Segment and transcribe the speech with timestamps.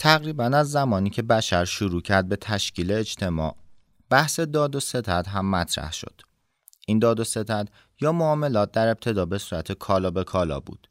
[0.00, 3.56] تقریبا از زمانی که بشر شروع کرد به تشکیل اجتماع
[4.10, 6.20] بحث داد و ستد هم مطرح شد.
[6.86, 7.68] این داد و ستد
[8.00, 10.88] یا معاملات در ابتدا به صورت کالا به کالا بود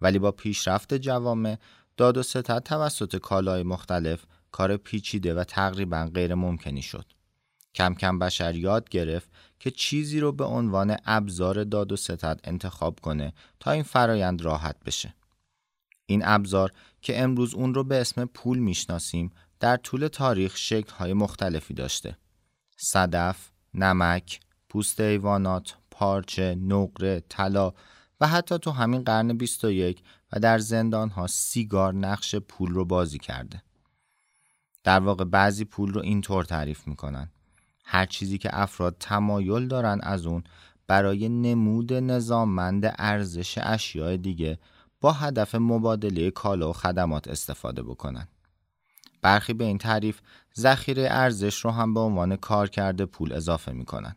[0.00, 1.58] ولی با پیشرفت جوامع
[1.96, 7.12] داد و ستد توسط کالای مختلف کار پیچیده و تقریبا غیر ممکنی شد.
[7.74, 9.30] کم کم بشر یاد گرفت
[9.60, 14.76] که چیزی رو به عنوان ابزار داد و ستد انتخاب کنه تا این فرایند راحت
[14.86, 15.14] بشه.
[16.10, 16.72] این ابزار
[17.02, 22.16] که امروز اون رو به اسم پول می‌شناسیم در طول تاریخ شکل‌های مختلفی داشته.
[22.76, 27.72] صدف، نمک، پوست ایوانات، پارچه، نقره، طلا
[28.20, 30.02] و حتی تو همین قرن 21
[30.32, 33.62] و در زندان ها سیگار نقش پول رو بازی کرده.
[34.84, 37.30] در واقع بعضی پول رو اینطور تعریف می‌کنن.
[37.84, 40.44] هر چیزی که افراد تمایل دارن از اون
[40.86, 44.58] برای نمود نظاممند ارزش اشیاء دیگه
[45.00, 48.28] با هدف مبادله کالا و خدمات استفاده بکنن.
[49.22, 50.20] برخی به این تعریف
[50.58, 54.16] ذخیره ارزش رو هم به عنوان کارکرد پول اضافه می‌کنن.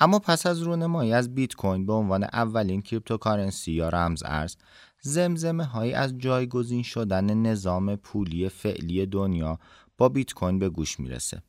[0.00, 4.56] اما پس از رونمایی از بیت کوین به عنوان اولین cryptocurrency یا رمز ارز
[5.00, 9.58] زمزمه هایی از جایگزین شدن نظام پولی فعلی دنیا
[9.98, 11.42] با بیت کوین به گوش می‌رسه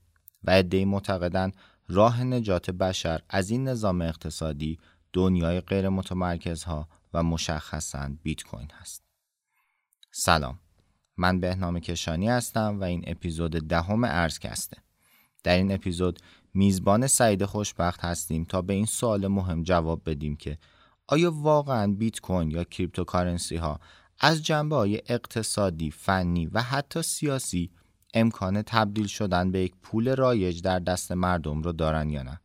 [0.44, 1.56] و عدهای معتقدند
[1.88, 4.80] راه نجات بشر از این نظام اقتصادی
[5.14, 9.04] دنیای غیر متمرکزها و مشخصا بیت کوین هست.
[10.12, 10.60] سلام
[11.18, 14.78] من بهنام کشانی هستم و این اپیزود دهم ارزکسته.
[15.44, 16.20] در این اپیزود
[16.54, 20.58] میزبان سعید خوشبخت هستیم تا به این سوال مهم جواب بدیم که
[21.08, 23.80] آیا واقعا بیت کوین یا cryptocurrency ها
[24.20, 27.72] از جنبه های اقتصادی، فنی و حتی سیاسی
[28.14, 32.42] امکان تبدیل شدن به یک پول رایج در دست مردم رو دارن یا نه؟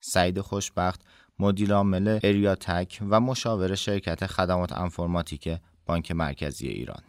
[0.00, 1.00] سعید خوشبخت
[1.38, 5.48] مدیر عامل اریاتک و مشاور شرکت خدمات انفرماتیک
[5.86, 7.02] بانک مرکزی ایران.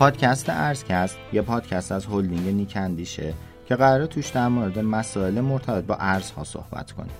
[0.00, 3.34] پادکست ارزکست یه پادکست از هلدینگ نیکندیشه
[3.66, 7.12] که قراره توش در مورد مسائل مرتبط با ارزها صحبت کنیم.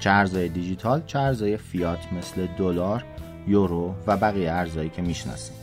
[0.00, 3.04] چه ارزهای دیجیتال چه ارزهای فیات مثل دلار
[3.46, 5.56] یورو و بقیه ارزهایی که می‌شناسیم.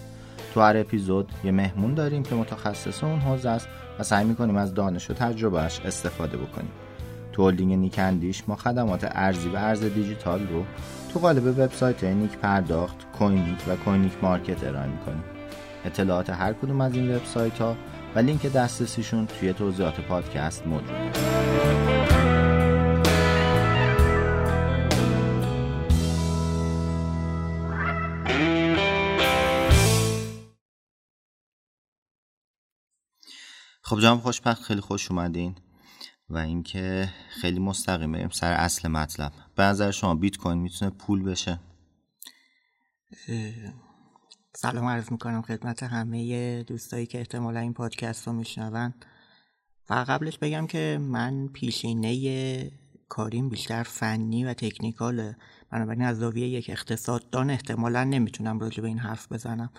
[0.54, 3.68] تو هر اپیزود یه مهمون داریم که متخصص اون حوزه است
[4.00, 6.72] و سعی می‌کنیم از دانش و تجربهش استفاده بکنیم.
[7.32, 10.64] تو هلدینگ نیکندیش ما خدمات ارزی و ارز دیجیتال رو
[11.14, 15.37] تو قالب وبسایت نیک پرداخت کوینیک و کوینیک مارکت ارائه می‌کنیم.
[15.88, 17.78] اطلاعات هر کدوم از این وبسایت ها
[18.16, 21.12] و لینک دسترسیشون توی توضیحات پادکست موجوده
[33.82, 35.56] خب جناب خوشبخت خیلی خوش اومدین
[36.30, 39.32] و اینکه خیلی مستقیم سر اصل مطلب.
[39.56, 41.60] به نظر شما بیت کوین می‌تونه پول بشه؟
[44.60, 48.94] سلام عرض می‌کنم خدمت همه دوستایی که احتمالا این پادکست رو میشنون.
[49.90, 52.72] و قبلش بگم که من پیشینه
[53.10, 55.38] کاریم بیشتر فنی و تکنیکاله.
[55.70, 59.70] بنابراین از زاویه یک اقتصاددان احتمالا نمی‌تونم راجع به این حرف بزنم.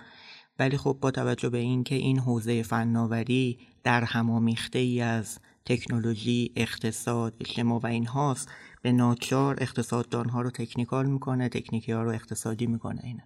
[0.59, 7.35] ولی خب با توجه به اینکه این حوزه فناوری در همامیخته ای از تکنولوژی اقتصاد
[7.39, 8.51] اجتماع و این هاست
[8.81, 13.23] به ناچار اقتصاددان ها رو تکنیکال می‌کنه تکنیکی ها رو اقتصادی می‌کنه اینه.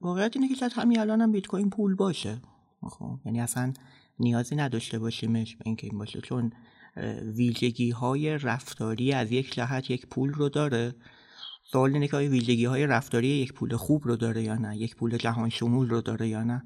[0.00, 2.42] واقعیت اینه که شاید همین الان هم بیت کوین پول باشه.
[2.82, 3.72] خب یعنی اصلا
[4.18, 6.52] نیازی نداشته باشیمش اینکه این باشه چون
[7.36, 10.94] ویژگی های رفتاری از یک جهت یک پول رو داره.
[11.64, 14.96] سوال اینه که آیا ویژگی های رفتاری یک پول خوب رو داره یا نه یک
[14.96, 16.62] پول جهان شمول رو داره یا نه؟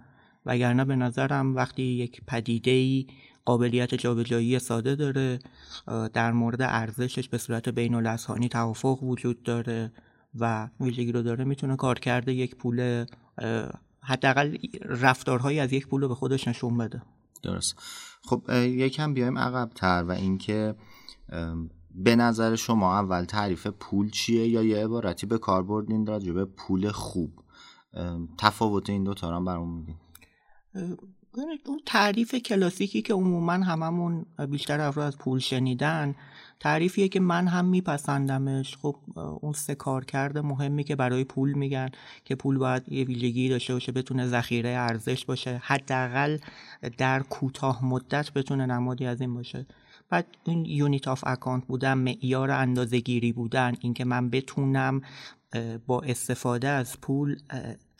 [0.46, 3.06] وگرنه به نظرم وقتی یک پدیده ای
[3.44, 5.38] قابلیت جابجایی ساده داره
[6.12, 8.16] در مورد ارزشش به صورت بین
[8.48, 9.92] توافق وجود داره.
[10.34, 13.04] و ویژگی رو داره می‌تونه کار کرده یک پول
[14.02, 17.02] حداقل رفتارهایی از یک پول رو به خودش نشون بده.
[17.42, 17.76] درست.
[18.22, 20.74] خب یکم بیایم عقبتر و اینکه
[21.94, 26.44] به نظر شما اول تعریف پول چیه یا یه عبارتی به کار بردین راجع به
[26.44, 27.32] پول خوب؟
[28.38, 29.96] تفاوت این دو تا رو برامون میگین
[31.34, 36.14] اون تعریف کلاسیکی که عموما هممون بیشتر افراد از پول شنیدن
[36.60, 38.76] تعریفیه که من هم میپسندمش.
[38.76, 38.96] خب
[39.40, 41.88] اون سه کارکرد مهمی که برای پول میگن
[42.24, 46.38] که پول باید یه ویژگی داشته باشه بتونه ذخیره ارزش باشه حداقل
[46.98, 49.66] در کوتاه مدت بتونه نمادی از این باشه.
[50.10, 55.00] بعد این unit of account بودن معیار اندازه گیری بودن اینکه من بتونم
[55.87, 57.37] با استفاده از پول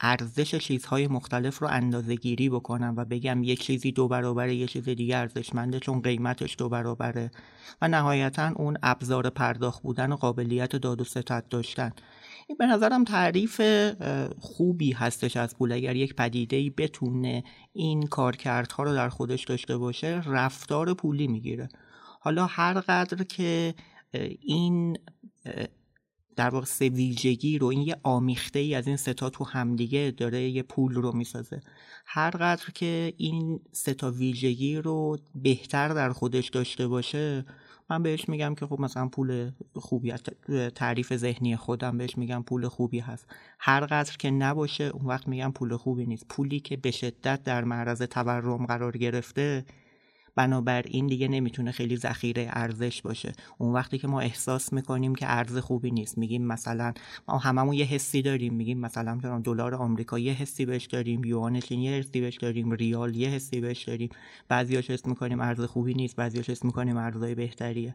[0.01, 4.89] ارزش چیزهای مختلف رو اندازه گیری بکنم و بگم یک چیزی دو برابره یه چیز
[4.89, 7.31] دیگه ارزشمنده چون قیمتش دو برابره.
[7.83, 11.93] و نهایتا اون ابزار پرداخت بودن و قابلیت داد و ستت داشتن.
[12.49, 13.61] این به نظرم تعریف
[14.39, 15.73] خوبی هستش از پول.
[15.73, 21.69] اگر یک پدیده ای بتونه این کارکردها رو در خودش داشته باشه رفتار پولی می‌گیره.
[22.21, 23.75] حالا هر قدر که
[24.41, 24.99] این
[26.37, 30.49] در واقع سه ویژگی رو این یه آمیخته ای از این ستا تو همدیگه داره
[30.49, 31.61] یه پول رو می‌سازه.
[32.07, 37.45] هر قدر که این ستا ویژگی رو بهتر در خودش داشته باشه
[37.91, 40.13] من بهش میگم که خب مثلا پول خوبی
[40.75, 43.27] تعریف ذهنی خودم بهش میگم پول خوبی هست.
[43.59, 46.27] هر قدر که نباشه اون وقت میگم پول خوبی نیست.
[46.29, 49.65] پولی که به شدت در معرض تورم قرار گرفته
[50.35, 53.33] بنابراین دیگه نمی‌تونه خیلی ذخیره ارزش باشه.
[53.59, 56.93] اون وقتی که ما احساس می‌کنیم که ارز خوبی نیست میگیم مثلا
[57.29, 61.81] ما هممون یه حسی داریم میگیم مثلا دلار آمریکا یه حسی بهش داریم یوان چین
[61.81, 64.09] یه حسی بهش داریم ریال یه حسی بهش داریم.
[64.49, 67.95] بعضیاش حس می‌کنیم ارز خوبی نیست بعضیاش حس می‌کنیم ارزهای بهتریه.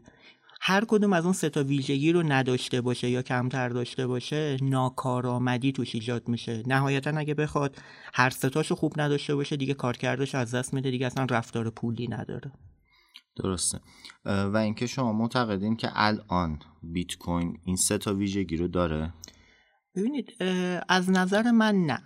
[0.60, 5.72] هر کدوم از اون سه تا ویژگی رو نداشته باشه یا کمتر داشته باشه ناکارآمدی
[5.72, 6.62] توش ایجاد میشه.
[6.66, 7.76] نهایتا اگه بخواد
[8.14, 12.52] هر ستاشو خوب نداشته باشه دیگه کارکردش از دست میده دیگه اصلا رفتار پولی نداره.
[13.36, 13.80] درسته.
[14.24, 19.14] و اینکه شما معتقدین که الان بیت کوین این سه تا ویژگی رو داره؟
[19.94, 20.42] ببینید
[20.88, 22.02] از نظر من نه.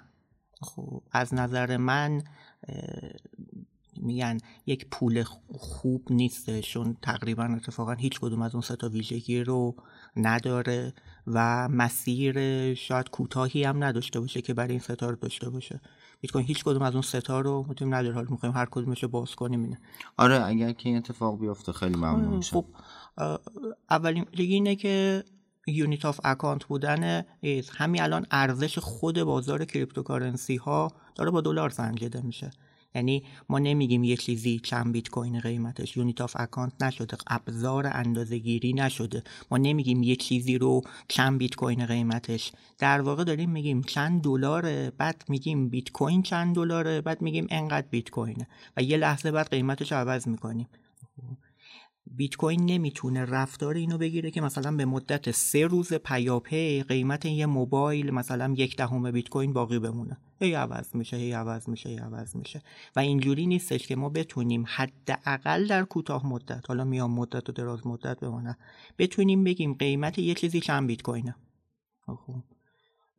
[0.62, 2.22] خب از نظر من
[4.02, 6.96] میگن یک پول خوب نیستشون.
[7.02, 9.76] تقریبا اتفاقا هیچ کدوم از اون سه تا ویژگی رو
[10.16, 10.92] نداره
[11.26, 15.80] و مسیر شاید کوتاهی هم نداشته باشه که برای این ستا رو داشته باشه.
[16.20, 18.54] بیت کوین هیچ کدوم از اون ستا رو می‌تونیم نداره حال می‌خوایم.
[18.54, 19.80] هر کدومش رو باز کنیم اینه.
[20.16, 22.66] آره اگر که این اتفاق بیفته خیلی ممنون میشم خب
[23.90, 25.24] اولین اینه که
[25.66, 27.24] unit of account بودن
[27.72, 32.50] همین الان ارزش خود بازار cryptocurrency ها داره با دلار سنجیده میشه.
[32.94, 38.38] یعنی ما نمیگیم یه چیزی چند بیت کوین قیمتش unit of account نشده ابزار اندازه
[38.38, 39.22] گیری نشده.
[39.50, 42.52] ما نمیگیم یه چیزی رو چند بیت کوین قیمتش.
[42.78, 47.86] در واقع داریم میگیم چند دلاره بعد میگیم بیت کوین چند دلاره بعد میگیم انقدر
[47.90, 48.48] بیت کوینه.
[48.76, 50.68] و یه لحظه بعد قیمتش عوض می‌کنیم.
[52.06, 57.46] بیت کوین نمی‌تونه رفتار اینو بگیره که مثلا به مدت سه روز پیاپی قیمت یه
[57.46, 60.16] موبایل مثلا یک دهم بیت کوین باقی بمونه.
[60.40, 62.62] هی عوض میشه هی عوض میشه هی عوض میشه.
[62.96, 67.86] و اینجوری نیستش که ما بتونیم حداقل در کوتاه مدت حالا میام مدت و دراز
[67.86, 68.58] مدت بمونه
[68.98, 71.34] بتونیم بگیم قیمت یه چیزی چند بیت کوینه.
[72.06, 72.42] خب.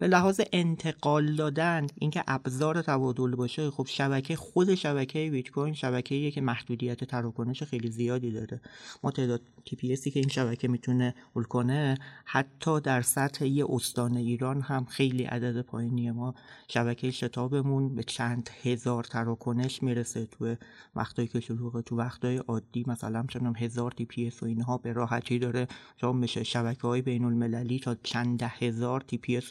[0.01, 6.31] به لحاظ انتقال دادن اینکه ابزار تبادل باشه خب شبکه خود شبکه بیت کوین شبکه‌ایه
[6.31, 8.61] که محدودیت تراکنش خیلی زیادی داره.
[9.03, 14.61] ما تعداد تی که این شبکه می‌تونه حل کنه حتی در سطح یه استان ایران
[14.61, 16.35] هم خیلی عدد پایینیه ما
[16.67, 20.55] شبکه شتابمون به چند هزار تراکنش می‌رسه تو
[20.95, 21.81] وقتایی که شلوغه.
[21.81, 25.67] تو وقتای عادی مثلا چندم هزار تی پی و اینها به راحتی داره.
[25.97, 29.41] جام میشه شبکه های تا چند هزار تی پی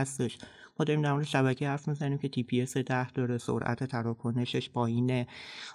[0.00, 0.38] هستش.
[0.78, 5.26] ما داریم در مورد شبکه حرف می‌زنیم که پی 10 داره سرعت تراکنشش پایینه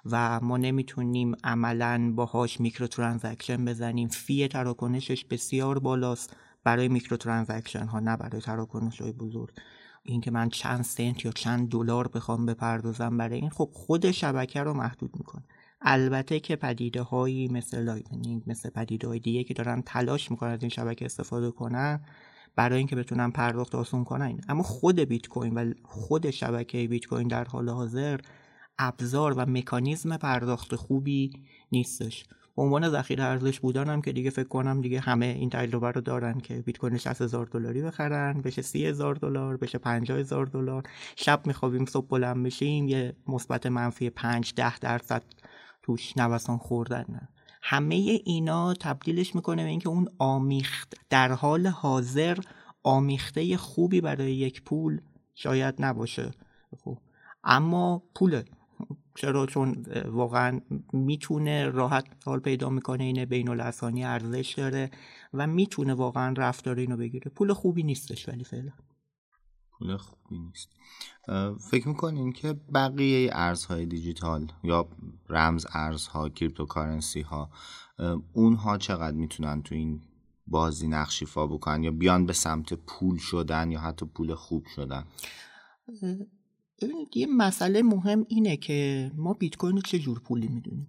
[0.05, 4.07] و ما نمی‌تونیم عملا باهاش micro transaction بزنیم.
[4.07, 9.53] fee تراکنشش بسیار بالاست برای micro transaction ها نه برای تراکنش های بزرگ.
[10.03, 14.73] اینکه من چند سنت یا چند دلار بخوام بپردازم برای این خب خود شبکه رو
[14.73, 15.43] محدود می‌کنه.
[15.81, 20.61] البته که پدیده هایی مثل Lightning مثل پدیده های دیگه که دارن تلاش می‌کنن از
[20.61, 22.01] این شبکه استفاده کنن
[22.55, 24.41] برای اینکه بتونن پرداخت آسون کنن.
[24.49, 28.19] اما خود بیت کوین و خود شبکه بیت کوین در حال حاضر
[28.79, 31.31] ابزار و مکانیزم پرداخت خوبی
[31.71, 32.25] نیستش.
[32.55, 36.39] به عنوان ذخیره ارزش بودن که دیگه فکر کنم دیگه همه این تجربه رو دارن
[36.39, 40.83] که بیت کوین 60 هزار دلاری بخرن بشه 30 هزار دلار بشه 50 هزار دلار.
[41.15, 45.23] شب میخوابیم صبح بلند بشیم یه مثبت منفی 5 10 درصد
[45.83, 47.27] توش نوسان خوردن
[47.67, 47.95] همه
[48.25, 52.37] اینا تبدیلش می‌کنه به اینکه اون آمیخت در حال حاضر
[52.83, 55.01] آمیخته خوبی برای یک پول
[55.35, 56.31] شاید نباشه.
[56.83, 56.97] خب
[57.43, 58.45] اما پوله.
[59.15, 60.61] چرا؟ چون واقعا
[60.93, 64.91] می‌تونه راحت حال پیدا می‌کنه اینه بین‌الاذهانی ارزش داره
[65.33, 67.31] و می‌تونه واقعا رفتار اینو بگیره.
[67.35, 68.71] پول خوبی نیستش ولی فعلا.
[69.79, 70.69] پول خوبی نیست.
[71.71, 74.89] فکر می‌کنین که بقیه ارزهای دیجیتال یا
[75.29, 77.49] رمز ارزها cryptocurrency ها
[78.33, 80.01] اونها چقدر می‌تونن تو این
[80.47, 85.05] بازی نقشیفا بکنن یا بیان به سمت پول شدن یا حتی پول خوب شدن؟
[87.15, 90.87] یه مسئله مهم اینه که ما بیت کوین رو چه جور پولی می‌دونیم؟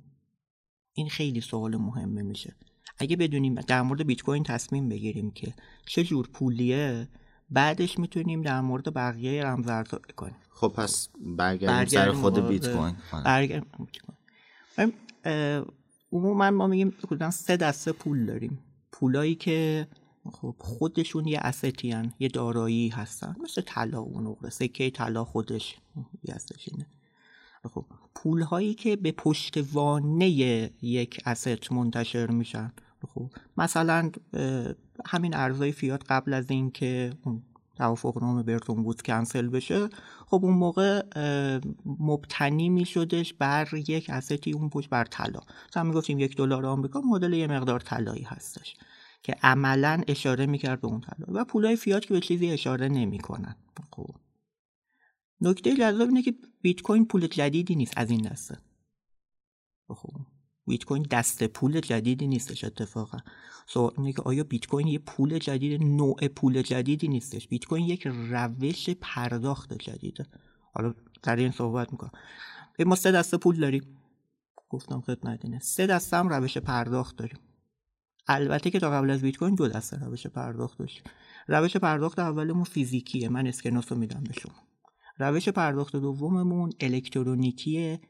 [0.92, 2.56] این خیلی سوال مهمه میشه.
[2.98, 5.54] اگه بدونیم در مورد بیت کوین تصمیم بگیریم که
[5.86, 7.08] چه جور پولیه
[7.50, 10.36] بعدش می‌تونیم در مورد بقیه رمزارزها بکنیم.
[10.50, 12.96] خب پس برگردیم سر خود بیت کوین
[16.12, 18.58] عموما ما میگیم کلا سه دسته پول داریم.
[18.92, 19.88] پولایی که
[20.32, 22.12] خب خودشون یه استی هن.
[22.18, 23.36] یه دارایی هستن.
[23.42, 25.76] مثل طلا و نقره سکه طلا خودش
[26.24, 26.34] یه
[26.72, 26.86] اینه.
[27.70, 27.84] خب
[28.14, 30.28] پول هایی که به پشتوانه
[30.82, 32.72] یک اسست منتشر میشن.
[33.08, 34.10] خب مثلا
[35.06, 37.42] همین ارزهای فیات قبل از اینکه اون
[37.76, 39.88] توافق نام برتون بود کنسل بشه
[40.26, 41.02] خب اون موقع
[41.86, 45.40] مبتنی می شدش بر یک استی اون پشت بر طلا.
[45.68, 48.76] مثلا می گفتیم یک دلار آمریکا مدل یه مقدار طلایی هستش
[49.22, 53.56] که عملا اشاره می‌کرد به اون طلا و پولای فیات که به چیزی اشاره نمی‌کنن.
[53.90, 54.14] خب.
[55.40, 58.58] نکته جذاب اینه که بیت کوین پول جدیدی نیست از این دسته.
[59.88, 60.25] خب.
[60.66, 63.18] بیت کوین دست پول جدیدی نیستش اتفاقا.
[63.66, 67.86] سوال اینه که آیا بیت کوین یه پول جدید نوع پول جدیدی نیستش؟ بیت کوین
[67.86, 70.26] یک روش پرداخت جدیده.
[70.74, 72.10] حالا در این صحبت می‌کنم.
[72.86, 73.96] ما سه دسته پول داریم.
[74.68, 77.38] گفتم خدمت اینه سه دسته هم روش پرداخت داریم.
[78.26, 81.02] البته که تا قبل از بیت کوین دو دسته روش پرداخت داشت
[81.48, 83.28] روش پرداخت اولمون فیزیکیه.
[83.28, 84.54] من اسکناس رو میدم به شما.
[85.18, 88.00] روش پرداخت دوممون الکترونیکیه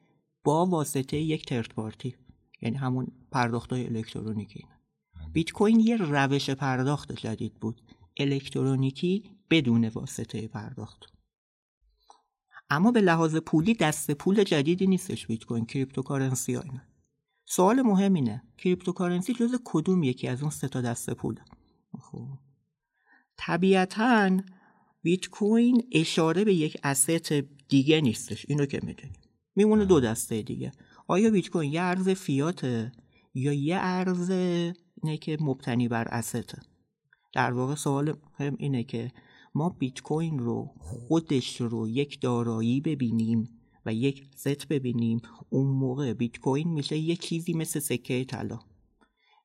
[0.44, 2.16] با واسطه یک ترد پارتی
[2.60, 4.66] یعنی همون پرداخت های الکترونیکی
[5.14, 5.28] بله.
[5.32, 7.82] بیت کوین یه روش پرداخت جدید بود.
[8.16, 11.04] الکترونیکی بدون واسطه پرداخت.
[12.70, 16.82] اما به لحاظ پولی دست پول جدیدی نیستش بیت کوین cryptocurrency ها اینه
[17.44, 21.40] سوال مهم اینه cryptocurrency جزو کدوم یکی از اون سه تا دسته پوله؟
[22.00, 22.28] خب.
[23.36, 24.40] طبیعتا
[25.02, 27.32] بیت کوین اشاره به یک asset
[27.68, 28.46] دیگه نیستش.
[28.48, 29.16] اینو که می‌دونیم
[29.56, 30.72] میمونه دو دسته دیگه.
[31.08, 32.92] آیا بیت کوین یه ارز فیاته؟
[33.34, 36.62] یا یه ارز اینه که مبتنی بر استه
[37.34, 39.12] در واقع سوال هم اینه که
[39.54, 43.48] ما بیت کوین رو خودش رو یک دارایی ببینیم
[43.86, 45.20] و یک ست ببینیم
[45.50, 48.58] اون موقع بیت کوین میشه یه چیزی مثل سکه طلا.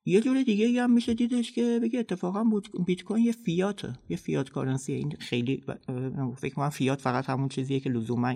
[0.04, 4.50] یه جور دیگه هم میشه دیدش که بگه اتفاقا بیت کوین یه فیاته یه فیات
[4.50, 4.92] کارنسی.
[4.92, 5.64] این خیلی
[6.36, 8.34] فکر کنم فیات فقط همون چیزیه که لزوما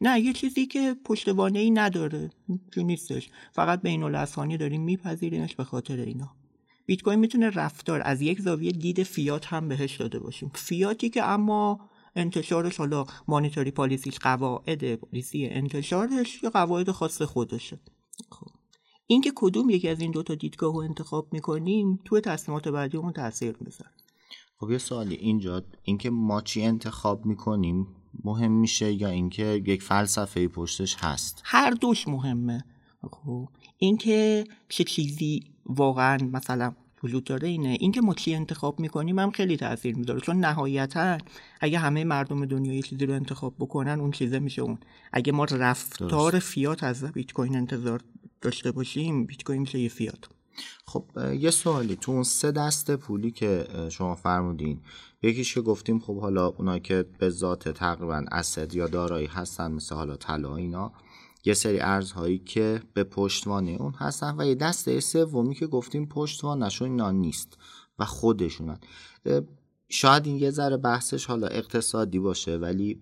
[0.00, 2.30] نه یه چیزی که پشتوانه ای نداره.
[2.74, 3.30] چون نیستش.
[3.52, 6.30] فقط بین الاسانی داریم میپذیریمش به خاطر اینا.
[6.86, 10.50] بیت کوین می‌تونه رفتار از یک زاویه دید فیات هم بهش داده باشیم.
[10.54, 11.80] فیاتی که اما
[12.16, 17.78] انتشارش حالا مانیتوری پالیسیش قواعد پالیسی انتشارش یا قواعد خاص خودشه.
[18.30, 18.46] خب.
[19.06, 23.56] اینکه کدوم یکی از این دوتا دیدگاه رو انتخاب می‌کنیم توی تصمیمات بعدی اون تاثیر
[23.60, 23.90] می‌ذاره.
[24.58, 25.14] خب یه سوالی.
[25.14, 27.86] اینجا اینکه ما چی انتخاب می‌کنیم
[28.24, 32.64] مهم میشه یا اینکه یک فلسفه پشتش هست؟ هر دوش مهمه.
[33.10, 37.76] خب اینکه چه چیزی واقعا مثلا وجود داره اینه.
[37.80, 40.20] اینکه ما چی انتخاب می‌کنیم هم خیلی تاثیر می‌ذاره.
[40.20, 41.18] چون نهایتا
[41.60, 44.78] اگه همه مردم دنیا یه چیزی رو انتخاب بکنن اون چیزه میشه اون.
[45.12, 48.00] اگه ما رفتار فیات از بیت کوین انتظار
[48.44, 50.24] داشته باشیم بیت کوین میشه یه فیات
[50.86, 51.04] خب
[51.38, 51.96] یه سوالی.
[51.96, 54.80] تو اون سه دسته پولی که شما فرمودین
[55.22, 59.94] یکیش که گفتیم خب حالا اونا که به ذات تقریبا اسد یا دارایی هستن مثل
[59.94, 60.92] حالا طلا اینا
[61.44, 66.90] یه سری ارزهایی که به پشتوانه اون هستن و یه دسته سومی که گفتیم پشتوانشون
[66.90, 67.58] اینا نیست
[67.98, 68.78] و خودشونن.
[69.96, 73.00] شاید این یه ذره بحثش حالا اقتصادی باشه ولی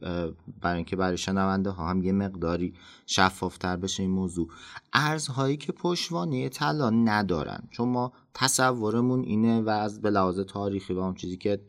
[0.60, 2.74] برای اینکه برای شنونده ها هم یه مقداری
[3.06, 4.48] شفافتر بشه این موضوع.
[4.92, 10.98] ارزهایی که پشتوانه طلا ندارن چون ما تصورمون اینه و از به لحاظ تاریخی و
[10.98, 11.60] اون چیزی که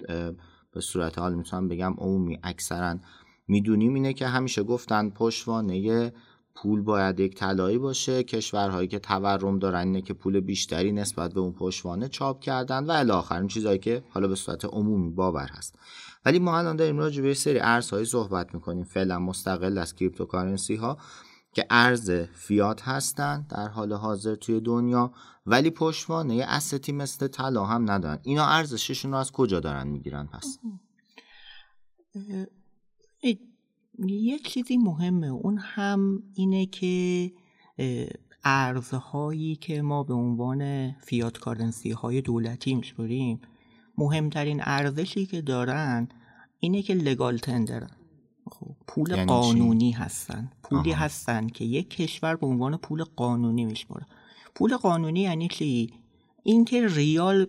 [0.71, 2.97] به صورت حال می‌تونم بگم عمومی اکثرا
[3.47, 6.13] می‌دونیم اینه که همیشه گفتن پشتوانه
[6.55, 8.23] پول باید یک طلایی باشه.
[8.23, 12.91] کشورهایی که تورم دارن اینه که پول بیشتری نسبت به اون پشتوانه چاپ کردن و
[12.91, 15.79] الی این چیزهایی که حالا به صورت عمومی باور هست.
[16.25, 18.83] ولی ما الان داریم راجع به سری ارزهایی صحبت می‌کنیم.
[18.83, 20.97] فعلا مستقل از cryptocurrency ها
[21.53, 25.13] که ارز فیات هستن در حال حاضر توی دنیا
[25.45, 28.19] ولی پشتوانه asset ی مثل طلا هم ندارن.
[28.23, 30.59] اینا ارزششون رو از کجا دارن می‌گیرن پس؟
[34.07, 35.27] یه چیزی مهمه.
[35.27, 37.31] اون هم اینه که
[38.43, 43.41] ارزهایی که ما به عنوان فیات کارنسی های دولتی میشوریم
[43.97, 46.07] مهمترین ارزشی که دارن
[46.59, 47.89] اینه که لگال تندرن
[48.51, 50.51] خب پول یعنی چی؟ قانونی هستن.
[50.63, 51.01] پولی آها.
[51.01, 54.05] هستن که یک کشور به عنوان پول قانونی میشماره.
[54.55, 55.93] پول قانونی یعنی چی؟
[56.43, 57.47] اینکه ریال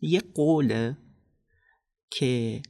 [0.00, 0.96] یه قوله
[2.10, 2.62] که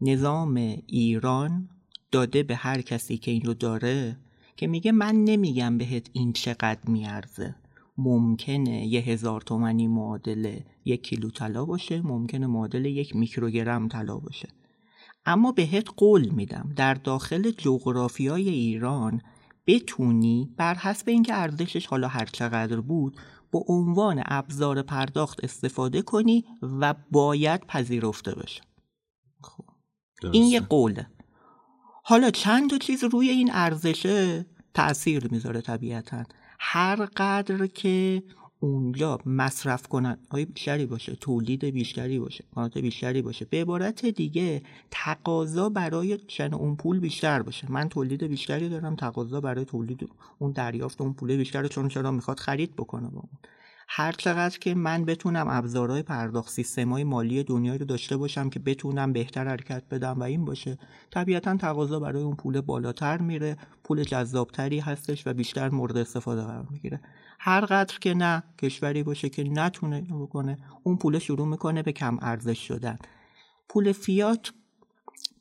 [0.00, 0.54] نظام
[0.86, 1.68] ایران
[2.12, 4.16] داده به هر کسی که این رو داره
[4.56, 7.54] که میگه من نمیگم بهت این چقدر میارزه.
[7.98, 14.48] ممکنه یه هزار تومنی معادل یک کیلو طلا باشه ممکنه معادل یک میکروگرم طلا باشه.
[15.26, 19.20] اما بهت قول میدم در داخل جغرافیای ایران
[19.66, 23.16] بتونی بر حسب اینکه ارزشش حالا هر چقدر بود
[23.52, 28.62] به عنوان ابزار پرداخت استفاده کنی و باید پذیرفته بشه
[29.42, 29.64] خب.
[30.32, 31.06] این یه قوله.
[32.04, 36.24] حالا چند تا چیز روی این ارزشه تاثیر می‌ذاره طبیعتا؟
[36.58, 38.22] هر قدر که
[38.60, 44.62] اونجا مصرف کنن های بیشتری باشه تولید بیشتری باشه قانات بیشتری باشه به عبارت دیگه
[44.90, 47.72] تقاضا برای شن اون پول بیشتر باشه.
[47.72, 52.40] من تولید بیشتری دارم تقاضا برای تولید اون دریافت اون پول بیشتره چون چرا می‌خواد
[52.40, 53.38] خرید بکنه با اون.
[53.94, 59.12] هر چقدر که من بتونم ابزارهای پرداخت سیستمای مالی دنیایی رو داشته باشم که بتونم
[59.12, 60.78] بهتر حرکت بدم و این باشه
[61.10, 66.66] طبیعتا تقاضا برای اون پول بالاتر میره پول جذابتری هستش و بیشتر مورد استفاده قرار
[66.70, 67.00] می‌گیره.
[67.38, 72.18] هر قدر که نه کشوری باشه که نتونه بکنه اون پول شروع می‌کنه به کم
[72.22, 72.98] ارزش شدن.
[73.68, 74.52] پول فیات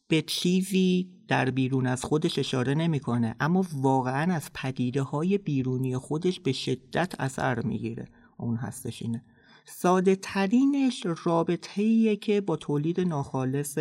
[0.08, 6.40] به چیزی در بیرون از خودش اشاره نمی‌کنه اما واقعا از پدیده های بیرونی خودش
[6.40, 8.08] به شدت اثر می‌گیره.
[8.42, 9.24] اون هستش اینه.
[9.66, 13.78] ساده ترینش رابطه که با تولید ناخالص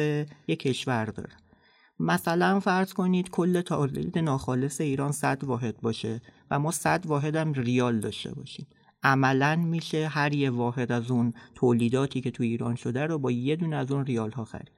[0.46, 1.32] یک کشور داره.
[2.00, 7.52] مثلا فرض کنید کل تولید ناخالص ایران 100 واحد باشه و ما 100 واحد هم
[7.52, 8.66] ریال داشته باشیم.
[9.02, 13.56] عملا میشه هر یه واحد از اون تولیداتی که تو ایران شده رو با یه
[13.56, 14.72] دونه از اون ریال ها خرید.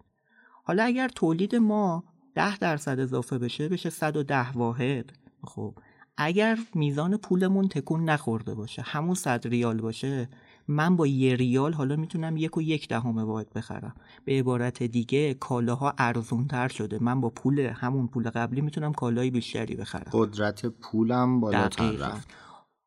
[0.64, 5.12] حالا اگر تولید ما 10 درصد اضافه بشه بشه 110 واحد.
[5.44, 5.74] خب
[6.16, 10.28] اگر میزان پولمون تکون نخورده باشه همون 100 ریال باشه
[10.68, 13.94] من با یه ریال حالا می‌تونم یک و یک دهم واحد بخرم.
[14.24, 16.98] به عبارت دیگه کالاها ارزون تر شده.
[17.00, 20.10] من با پول همون پول قبلی می‌تونم کالای بیشتری بخرم.
[20.12, 21.90] قدرت پولم بالاتر.
[21.90, 22.28] رفت.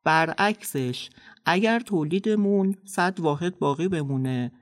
[0.04, 1.10] برعکسش
[1.44, 4.52] اگر تولیدمون 100 واحد باقی بمونه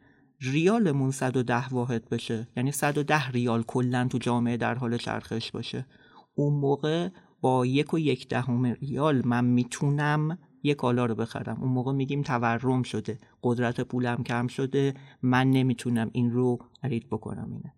[0.41, 2.49] ریالمون 110 واحد بشه.
[2.57, 5.87] یعنی 110 ریال کلا تو جامعه در حال چرخش باشه.
[6.35, 7.09] اون موقع
[7.45, 11.59] با یک و یک دهم ریال من می‌تونم یک کالا رو بخرم.
[11.61, 17.49] اون موقع میگیم تورم شده قدرت پولم کم شده من نمی‌تونم این رو خرید بکنم
[17.53, 17.75] اینه.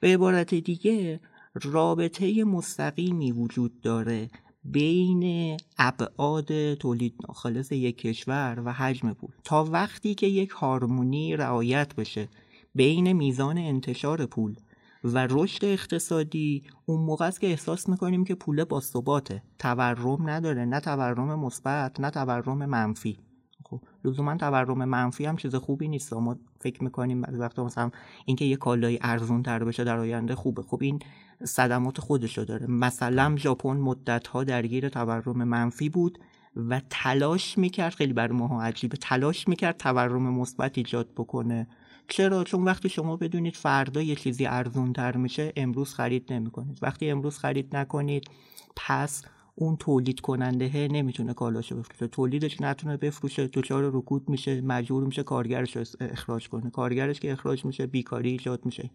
[0.00, 1.20] به عبارت دیگه
[1.54, 4.30] رابطه مستقیمی وجود داره
[4.64, 9.30] بین ابعاد تولید ناخالص یک کشور و حجم پول.
[9.44, 12.28] تا وقتی که یک هارمونی رعایت بشه
[12.74, 14.54] بین میزان انتشار پول
[15.04, 19.42] و رشد اقتصادی اون موقع است که احساس می‌کنیم که پول با ثباته.
[19.58, 23.18] تورم نداره نه تورم مثبت نه تورم منفی.
[23.64, 26.12] خب لزوما تورم منفی هم چیز خوبی نیست.
[26.12, 27.90] ما فکر می‌کنیم بعضی وقتا مثلا
[28.24, 30.62] اینکه یه کالای ارزون تر بشه در آینده خوبه.
[30.62, 30.98] خب این
[31.44, 32.66] صدمات خودشو داره.
[32.66, 36.18] مثلا ژاپن مدت ها درگیر تورم منفی بود
[36.56, 41.66] و تلاش می‌کرد خیلی برای ماها عجیبه تلاش می‌کرد تورم مثبت ایجاد بکنه.
[42.08, 46.78] چرا؟ چون وقتی شما بدونید فردا یه چیزی ارزون تر میشه امروز خرید نمی‌کنید.
[46.82, 48.30] وقتی امروز خرید نکنید
[48.76, 52.06] پس اون تولید کننده نمی‌تونه کالاشو بفروشه.
[52.06, 56.70] تولیدش نتونه بفروشه دچار رکود میشه مجبور میشه کارگرش رو اخراج کنه.
[56.70, 58.90] کارگرش که اخراج میشه بیکاری ایجاد میشه.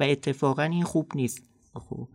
[0.00, 1.42] و اتفاقا این خوب نیست.
[1.74, 2.08] خب.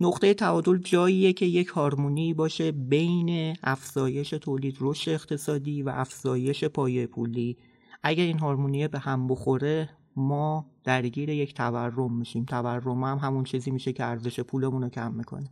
[0.00, 7.06] نقطه تعادل جاییه که یک هارمونی باشه بین افزایش تولید رشد اقتصادی و افزایش پایه
[7.06, 7.56] پولی.
[8.02, 12.44] اگر این هارمونیه به هم بخوره ما درگیر یک تورم میشیم.
[12.44, 15.50] تورم هم همون چیزی میشه که ارزش پولمون رو کم می‌کنه.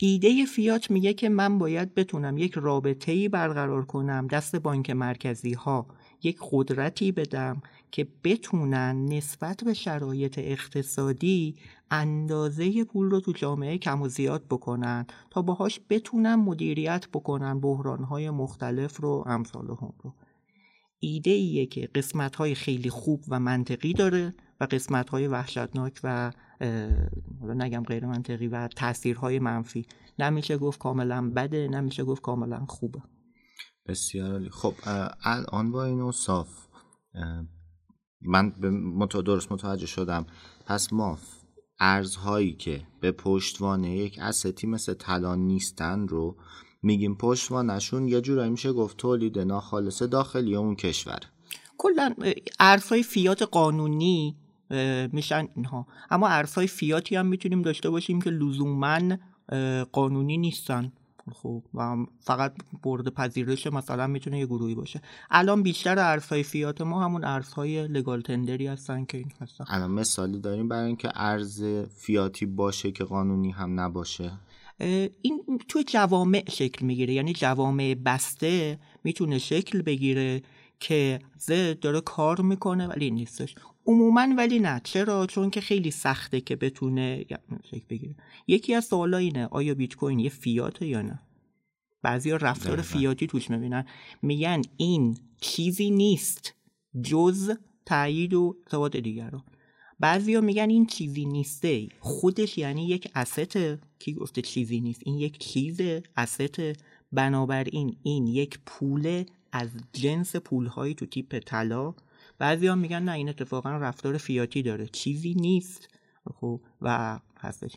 [0.00, 5.52] ایده فیات میگه که من باید بتونم یک رابطه ای برقرار کنم دست بانک مرکزی
[5.52, 5.86] ها
[6.22, 11.56] یک قدرتی بدم که بتونن نسبت به شرایط اقتصادی
[11.90, 18.30] اندازه پول رو تو جامعه کم و زیاد بکنن تا باهاش بتونن مدیریت بکنن بحرانهای
[18.30, 20.14] مختلف رو امثال هم رو.
[21.04, 26.32] ایده ایه که قسمت های خیلی خوب و منطقی داره و قسمت های وحشتناک و
[27.42, 29.86] نگم غیر منطقی و تاثیرهای منفی.
[30.18, 33.02] نمیشه گفت کاملا بده نمیشه گفت کاملا خوبه.
[33.86, 34.50] بسیار عالی.
[34.50, 34.74] خب
[35.22, 36.48] الان با این صاف
[38.20, 40.26] من به درست متوجه شدم.
[40.66, 41.18] پس ما
[41.80, 46.36] ارزهایی که به پشتوانه یک استی مثل طلا نیستن رو
[46.84, 51.18] میگیم پشتوانشون یه جورایی میشه گفت تولید ناخالص داخلی اون کشور.
[51.78, 52.14] کلا
[52.60, 54.36] ارزهای فیات قانونی
[55.12, 55.86] میشن اینها.
[56.10, 59.00] اما ارزهای فیاتی هم می‌تونیم داشته باشیم که لزوما
[59.92, 60.92] قانونی نیستن.
[61.32, 65.00] خب و فقط برد پذیرش مثلا می‌تونه یه گروهی باشه.
[65.30, 69.64] الان بیشتر ارزهای فیات ما همون ارزهای لگال تندری هستن که این هستن.
[69.68, 71.64] الان مثالی داریم برای اینکه ارز
[71.96, 74.32] فیاتی باشه که قانونی هم نباشه.
[74.78, 77.14] این تو جوامع شکل می‌گیره.
[77.14, 80.42] یعنی جوامع بسته می‌تونه شکل بگیره
[80.80, 83.54] که زد داره کار می‌کنه ولی نیستش.
[83.86, 84.80] عموما ولی نه.
[84.84, 87.24] چرا؟ چون که خیلی سخته که بتونه
[87.70, 88.14] شکل بگیره.
[88.46, 91.20] یکی از سوالا اینه آیا بیت کوین یه فیاته یا نه؟
[92.02, 93.86] بعضی ها رفتار فیاتی توش می‌بینن.
[94.22, 96.54] میگن این چیزی نیست
[97.02, 97.50] جز
[97.86, 99.42] تایید و ثبات دیگران.
[100.04, 101.88] بعضی ها میگن این چیزی نیسته.
[102.00, 105.80] خودش یعنی یک استه کی گفته چیزی نیست؟ این یک چیز
[106.16, 106.72] استه
[107.12, 111.94] بنابراین این یک پول از جنس پولهایی تو تیپ طلا.
[112.38, 114.86] بعضی هم میگن نه این اتفاقا رفتار فیاتی داره.
[114.86, 115.88] چیزی نیست.
[116.34, 117.72] خب و هستش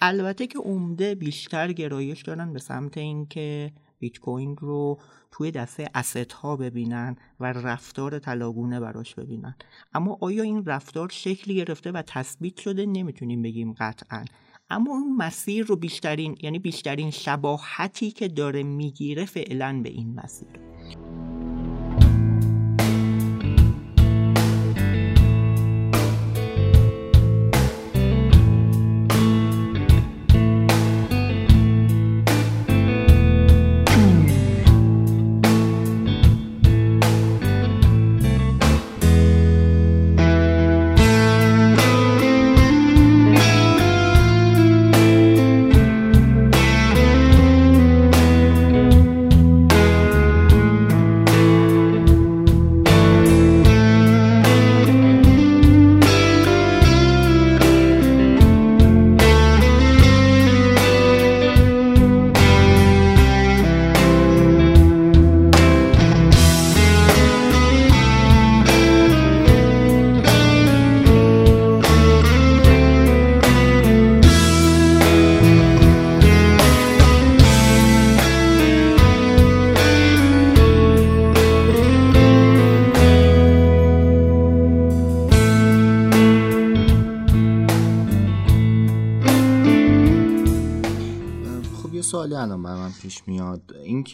[0.00, 6.32] البته که عمده بیشتر گرایش دارن به سمت اینکه بیت کوین رو توی دسته اسست
[6.32, 9.54] ها ببینن و رفتار طلاگونه براش ببینن.
[9.92, 14.24] اما آیا این رفتار شکلی گرفته و تثبیت شده؟ نمی‌تونیم بگیم قطعا.
[14.70, 20.65] اما اون مسیر رو بیشترین یعنی بیشترین شباهتی که داره می‌گیره فعلا به این مسیر.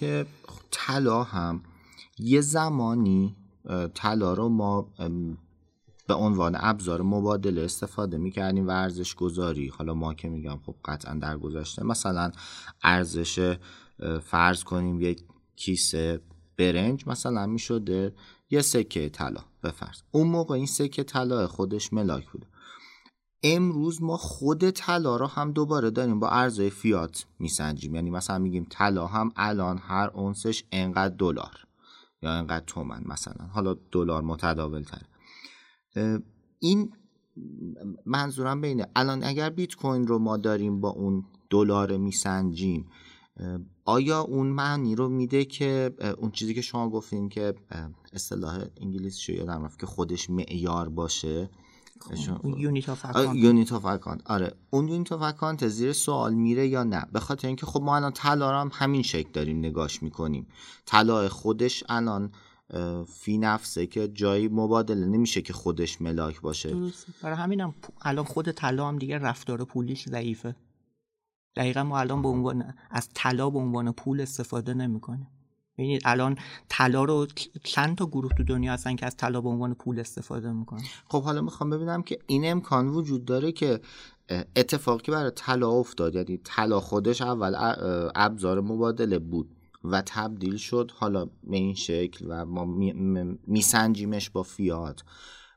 [0.03, 0.31] اینکه
[0.71, 1.62] طلا هم
[2.19, 3.37] یه زمانی
[3.95, 4.88] طلا رو ما
[6.07, 11.15] به عنوان ابزار مبادله استفاده می‌کردیم و ارزش گذاری حالا ما که میگم خب قطعا
[11.15, 12.33] در گذشته مثلا
[12.83, 13.57] ارزش
[14.23, 15.23] فرض کنیم یک
[15.57, 16.21] کیسه
[16.59, 18.15] برنج مثلا می‌شده
[18.51, 20.01] یه سکه طلا بفرض.
[20.11, 22.47] اون موقع این سکه طلا خودش ملاک بوده.
[23.42, 27.94] امروز ما خود طلا رو هم دوباره داریم با ارزهای فیات میسنجیم.
[27.94, 31.66] یعنی مثلا میگیم طلا هم الان هر اونسش انقدر دلار
[32.22, 33.46] یا انقدر تومن مثلا.
[33.46, 35.02] حالا دلار متداول تر
[36.59, 36.92] این
[38.07, 42.87] منظورم اینه الان اگر بیت کوین رو ما داریم با اون دلار میسنجیم
[43.85, 47.55] آیا اون معنی رو میده که اون چیزی که شما گفتین که
[48.12, 51.50] اصطلاح انگلیسی یادم رفت که خودش معیار باشه؟
[52.57, 56.85] unit of account unit of account آره اون unit of account زیر سوال میره یا
[56.85, 60.47] نه؟ به خاطر اینکه خب ما الان طلا هم همین شکل داریم نگاش می‌کنیم.
[60.87, 62.33] طلا خودش الان
[63.09, 65.07] فی نفسه که جایی مبادله.
[65.07, 66.77] نمیشه که خودش ملاک باشه.
[67.23, 70.57] برای همینم الان خود طلا هم دیگه رفتار پولیش ضعیفه.
[71.57, 75.29] دقیقا ما الان به عنوان از طلا به عنوان پول استفاده نمی‌کنیم.
[75.83, 77.27] ببینید الان طلا رو
[77.64, 81.23] چند تا گروه تو دنیا هستن که از طلا به عنوان پول استفاده می‌کنن؟ خب
[81.23, 83.81] حالا می‌خوام ببینم که این امکان وجود داره که
[84.57, 86.14] اتفاقی برای طلا افتاد.
[86.14, 87.55] یعنی طلا خودش اول
[88.14, 92.64] ابزار مبادله بود و تبدیل شد حالا به این شکل و ما
[93.47, 95.03] میسنجیمش با فیات.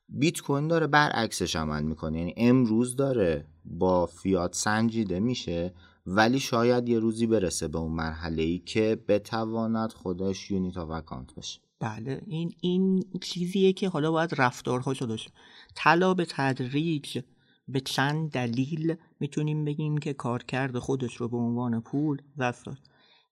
[0.10, 2.18] بیت کوین داره برعکسش عمل می‌کنه.
[2.18, 5.74] یعنی امروز داره با فیات سنجیده میشه
[6.06, 11.36] ولی شاید یه روزی برسه به اون مرحله ای که بتواند خودش unit of account
[11.36, 11.60] بشه.
[11.80, 15.30] بله این این چیزیه که حالا باید رفتارهاشو داشت.
[15.76, 17.20] طلا به تدریج
[17.68, 22.66] به چند دلیل می‌تونیم بگیم که کارکرد خودش رو به عنوان پول دست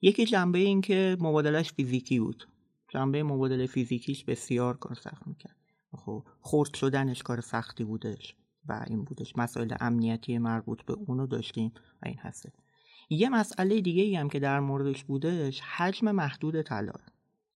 [0.01, 2.47] یکی جنبه این که مبادلش فیزیکی بود.
[2.89, 5.55] جنبه مبادله فیزیکیش بسیار کار سخت می‌کرد.
[5.97, 8.35] خب خورد شدنش کار سختی بودش
[8.67, 9.33] و این بودش.
[9.37, 12.51] مسائل امنیتی مربوط به اونو داشتیم و این هسته.
[13.09, 16.93] یه مسئله دیگه ای هم که در موردش بودش حجم محدود طلا.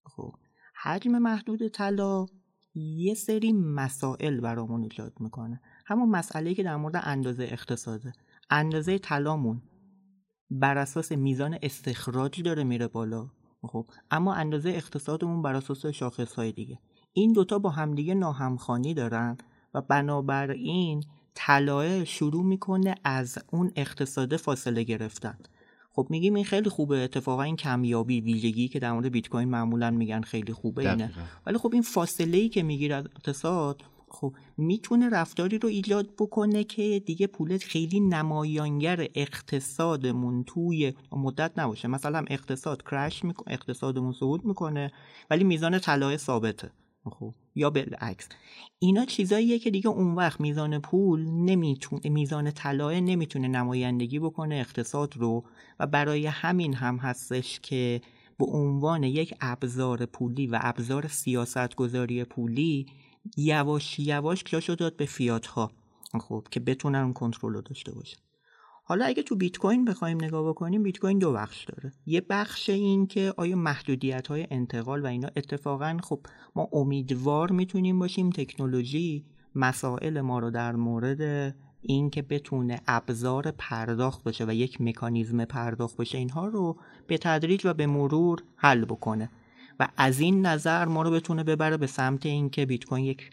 [0.04, 0.34] خب
[0.82, 2.26] حجم محدود طلا
[2.74, 5.60] یه سری مسائل برامون ایجاد می‌کنه.
[5.86, 8.12] همون مسئله که در مورد اندازه اقتصاده.
[8.50, 9.62] اندازه طلامون
[10.50, 13.30] بر اساس میزان استخراج داره میره بالا.
[13.62, 16.78] خب اما اندازه اقتصادمون بر اساس شاخص های دیگه.
[17.12, 19.36] این دوتا با همدیگه ناهمخانی دارن
[19.74, 21.04] و بنابراین
[21.40, 25.38] طلایه شروع می‌کنه از اون اقتصاد فاصله گرفتن.
[25.92, 29.90] خب میگیم این خیلی خوبه اتفاقا این کمیابی ویژگی که در مورد بیت کوین معمولا
[29.90, 31.10] میگن خیلی خوبه اینه.
[31.46, 36.64] ولی خب این فاصله ای که می‌گیره از اقتصاد خب می‌تونه رفتاری رو ایجاد بکنه
[36.64, 41.88] که دیگه پولت خیلی نمایانگر اقتصادمون توی مدت نباشه.
[41.88, 44.92] مثلا اقتصاد کرش می‌کنه اقتصادمون صعود می‌کنه
[45.30, 46.70] ولی میزان طلای ثابته.
[47.10, 48.28] خب یا بالعکس.
[48.78, 55.16] اینا چیزاییه که دیگه اون وقت میزان پول نمی‌تونه میزان طلای نمی‌تونه نمایندگی بکنه اقتصاد
[55.16, 55.44] رو.
[55.80, 58.00] و برای همین هم هستش که
[58.38, 62.86] به عنوان یک ابزار پولی و ابزار سیاست گذاری پولی
[63.36, 65.70] یواش یواش جاشو داد به فیات ها
[66.20, 68.27] خب که بتونن کنترل رو داشته باشن.
[68.88, 71.92] حالا اگه تو بیت کوین بخوایم نگاه بکنیم بیت کوین دو بخش داره.
[72.06, 76.20] یه بخش این که آیا محدودیت های انتقال و اینا اتفاقا خب
[76.56, 79.24] ما امیدوار می‌تونیم باشیم تکنولوژی
[79.54, 85.96] مسائل ما رو در مورد این که بتونه ابزار پرداخت باشه و یک مکانیزم پرداخت
[85.96, 89.30] باشه اینها رو به تدریج و به مرور حل بکنه.
[89.80, 93.30] و از این نظر ما رو بتونه ببره به سمت اینکه بیت کوین یک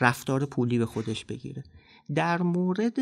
[0.00, 1.62] رفتار پولی به خودش بگیره.
[2.14, 2.98] در مورد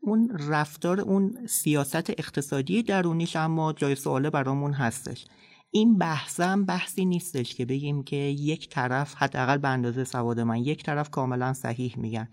[0.00, 5.26] اون رفتار اون سیاست اقتصادی درونیش اما جای سواله برامون هستش.
[5.70, 10.84] این بحثم بحثی نیستش که بگیم که یک طرف حداقل به اندازه سواد من یک
[10.84, 12.28] طرف کاملا صحیح میگن.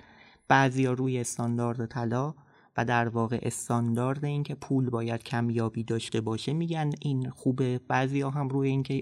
[0.48, 2.34] بعضیا روی استاندارد طلا
[2.78, 6.92] و در واقع استاندارد این که پول باید کمیابی داشته باشه میگن.
[7.02, 7.80] این خوبه.
[7.88, 9.02] بعضی ها هم روی این که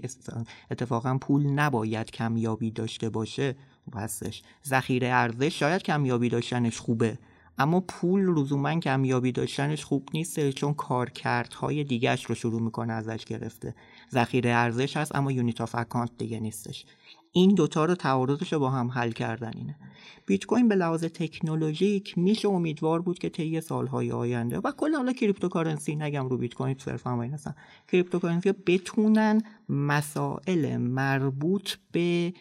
[0.70, 3.56] اتفاقا پول نباید کمیابی داشته باشه.
[3.96, 4.42] هستش.
[4.66, 7.18] ذخیره ارزش شاید کمیابی داشتنش خوبه
[7.58, 13.74] اما پول لزوما کمیابی داشتنش خوب نیست چون کارکردهای دیگهش رو شروع می‌کنه ازش گرفته.
[14.12, 16.84] ذخیره ارزش هست اما unit of account دیگه نیستش.
[17.32, 19.76] این دوتا رو تعارضش رو با هم حل کردن اینه.
[20.26, 25.12] بیت کوین به لحاظ تکنولوژیک میشه امیدوار بود که طی سالهای آینده و کل حالا
[25.12, 27.54] cryptocurrency نگم رو بیت کوین صرفا این هستن.
[27.88, 32.32] cryptocurrency بتونن مسائل مربوط به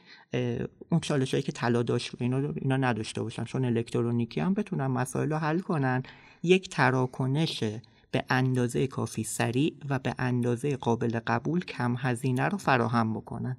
[0.90, 3.44] اون چالش هایی که طلا داشت اینا, اینا نداشته باشن.
[3.44, 6.04] چون الکترونیکی هم بتونن مسائل رو حل کنن.
[6.44, 7.64] یک تراکنش
[8.12, 13.58] به اندازه کافی سریع و به اندازه قابل قبول کم هزینه رو فراهم بکنن.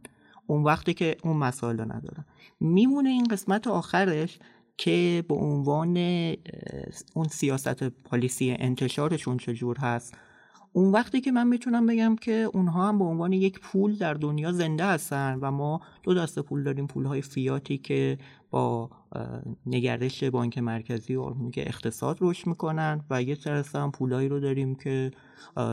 [0.50, 2.24] اون وقتی که اون مسائل رو ندارن
[2.60, 4.38] میمونه این قسمت آخرش
[4.76, 5.96] که به عنوان
[7.14, 10.14] اون سیاست پالیسی انتشارشون چجور هست؟
[10.72, 14.52] اون وقتی که من می‌تونم بگم که اونها هم به عنوان یک پول در دنیا
[14.52, 18.18] زنده هستن و ما دو دسته پول داریم پول های فیاتی که
[18.50, 18.90] با
[19.66, 24.74] نگرش بانک مرکزی و میگه اقتصاد رشد می‌کنن و یه طرف هم پولایی رو داریم
[24.74, 25.10] که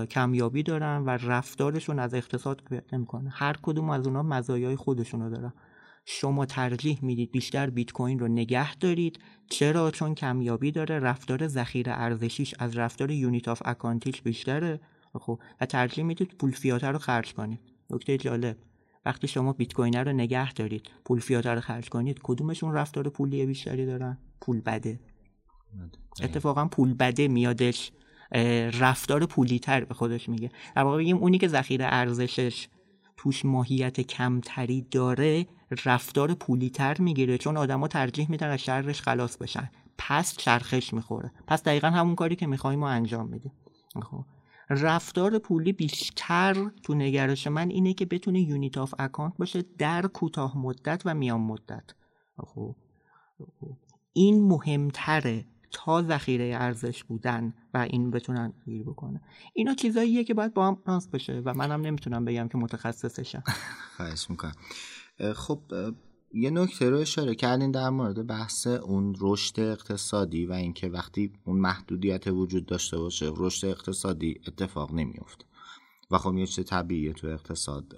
[0.10, 2.62] کمیابی دارن و رفتارشون از اقتصاد
[2.94, 3.30] نمی‌کنه.
[3.30, 5.54] هر کدوم از اونها مزایای خودشون رو دارن.
[6.06, 9.20] شما ترجیح می‌دید بیشتر بیت کوین رو نگه دارید.
[9.50, 14.80] چرا؟ چون کمیابی داره رفتار ذخیره ارزشیش از رفتار unit of account یش بیشتره.
[15.14, 17.60] خب و ترجیح می‌دید پول فیاته رو خرج کنید.
[17.90, 18.58] نکته جالب.
[19.06, 23.46] وقتی شما بیت کوین رو نگه دارید پول فیاته رو خرج کنید کدومشون رفتار پولی
[23.46, 25.00] بیشتری دارن؟ پول بده.
[26.22, 27.92] اتفاقا پول بده میادش
[28.80, 30.52] رفتار پولی تر به خودش میگه.
[30.76, 32.68] در واقع بگیم اونی که ذخیره ارزشش
[33.26, 35.48] توش ماهیت کمتری داره
[35.86, 39.70] رفتار پولی تر می‌گیره چون آدما ترجیح میدن از شرش خلاص بشن.
[39.98, 41.32] پس چرخش می‌خوره.
[41.48, 43.52] پس دقیقا همون کاری که می‌خوایم ما انجام میدیم.
[44.02, 44.26] خب.
[44.70, 50.58] رفتار پولی بیشتر تو نگرش من اینه که بتونه unit of account باشه در کوتاه
[50.58, 51.94] مدت و میان مدت.
[52.38, 52.76] خب.
[54.14, 55.46] این مهمتره.
[55.76, 59.22] تا ذخیره ارزش بودن و این بتونن گیر بکنه.
[59.54, 63.44] اینا چیزاییه که باید با هم رانس بشه و منم نمی‌تونم بگم که متخصصشم.
[63.98, 64.56] خواهش می‌کنم.
[65.36, 65.62] خب
[66.34, 71.60] یه نکته رو اشاره کردین در مورد بحث اون رشد اقتصادی و اینکه وقتی اون
[71.60, 75.46] محدودیت وجود داشته باشه رشد اقتصادی اتفاق نمیفته
[76.12, 77.96] و خب یه چیز طبیعیه تو اقتصاد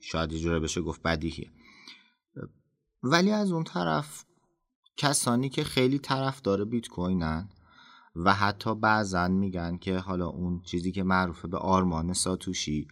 [0.00, 1.50] شاید یه بشه گفت بدیهیه.
[3.02, 4.24] ولی از اون طرف
[4.98, 7.48] کسانی که خیلی طرفدار بیت کوینن
[8.16, 12.88] و حتی بعضا میگن که حالا اون چیزی که معروفه به آرمان ساتوشی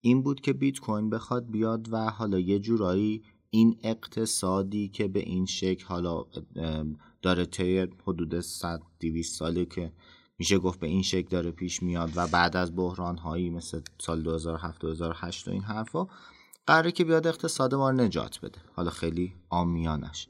[0.00, 5.20] این بود که بیت کوین بخواد بیاد و حالا یه جورایی این اقتصادی که به
[5.20, 6.24] این شکل حالا
[7.22, 9.92] داره طی حدود 100 200 ساله که
[10.38, 14.22] میشه گفت به این شکل داره پیش میاد و بعد از بحران هایی مثل سال
[14.22, 16.06] 2007 2008 و این حرفا
[16.66, 18.58] قراره که بیاد اقتصاد ما رو نجات بده.
[18.74, 20.28] حالا خیلی عامیانش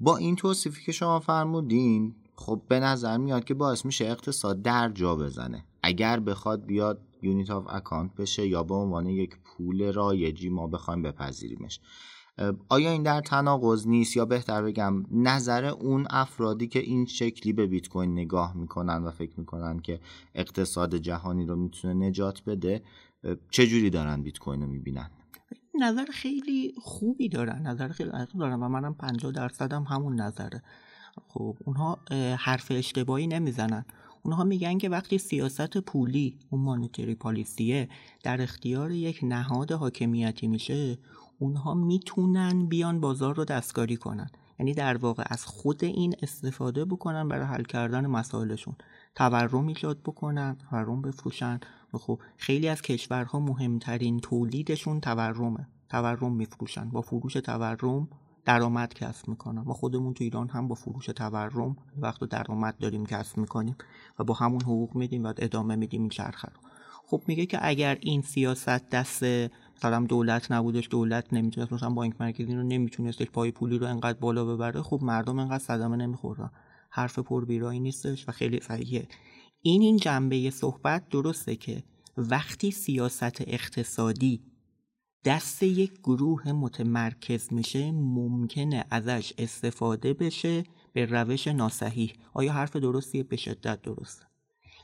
[0.00, 4.88] با این توصیفی که شما فرمودین خب به نظر میاد که باعث میشه اقتصاد در
[4.88, 5.64] جا بزنه.
[5.82, 11.02] اگر بخواد بیاد unit of account بشه یا به عنوان یک پول رایجی ما بخوایم
[11.02, 11.80] بپذیریمش.
[12.68, 17.66] آیا این در تناقض نیست یا بهتر بگم نظر اون افرادی که این شکلی به
[17.66, 20.00] بیت کوین نگاه می‌کنن و فکر می‌کنن که
[20.34, 22.82] اقتصاد جهانی رو می‌تونه نجات بده
[23.50, 25.10] چه جوری دارن بیت کوین رو می‌بینن؟
[25.74, 30.62] نظر خیلی خوبی دارن نظر خیلی خوبی دارن و منم 50 درصدم همون نظره.
[31.28, 31.98] خب اونها
[32.38, 33.84] حرف اشتباهی نمی‌زنن.
[34.22, 37.88] اونها میگن که وقتی سیاست پولی اون مانیتری پالیسیه
[38.22, 40.98] در اختیار یک نهاد حاکمیتی میشه
[41.38, 44.30] اونها می‌تونن بیان بازار رو دستکاری کنن.
[44.60, 48.74] یعنی در واقع از خود این استفاده بکنن برای حل کردن مسائلشون.
[49.14, 51.60] تورم ایجاد بکنن تورم بفروشن
[51.94, 55.68] و خب خیلی از کشورها مهمترین تولیدشون تورمه.
[55.88, 56.90] تورم میفروشن.
[56.90, 58.08] با فروش تورم
[58.44, 59.62] درآمد کسب می‌کنن.
[59.62, 63.76] ما خودمون تو ایران هم با فروش تورم وقت درآمد داریم کسب می‌کنیم
[64.18, 66.60] و با همون حقوق میدیم و ادامه میدیم این چرخه رو.
[67.06, 69.24] خب میگه که اگر این سیاست دست
[69.80, 74.44] مثلا دولت نبودش دولت نمی‌تونست مثلا بانک مرکزی رو نمیتونستش پای پولی رو انقدر بالا
[74.44, 74.82] ببره.
[74.82, 76.50] خب مردم انقدر صدمه نمیخوردن.
[76.90, 79.08] حرف پربیرایی نیستش و خیلی صحیحه
[79.62, 81.82] این این جنبه صحبت درسته که
[82.16, 84.42] وقتی سیاست اقتصادی
[85.24, 92.12] دست یک گروه متمرکز میشه ممکنه ازش استفاده بشه به روش ناسحیح.
[92.34, 94.24] آیا حرف درستیه؟ به شدت درسته.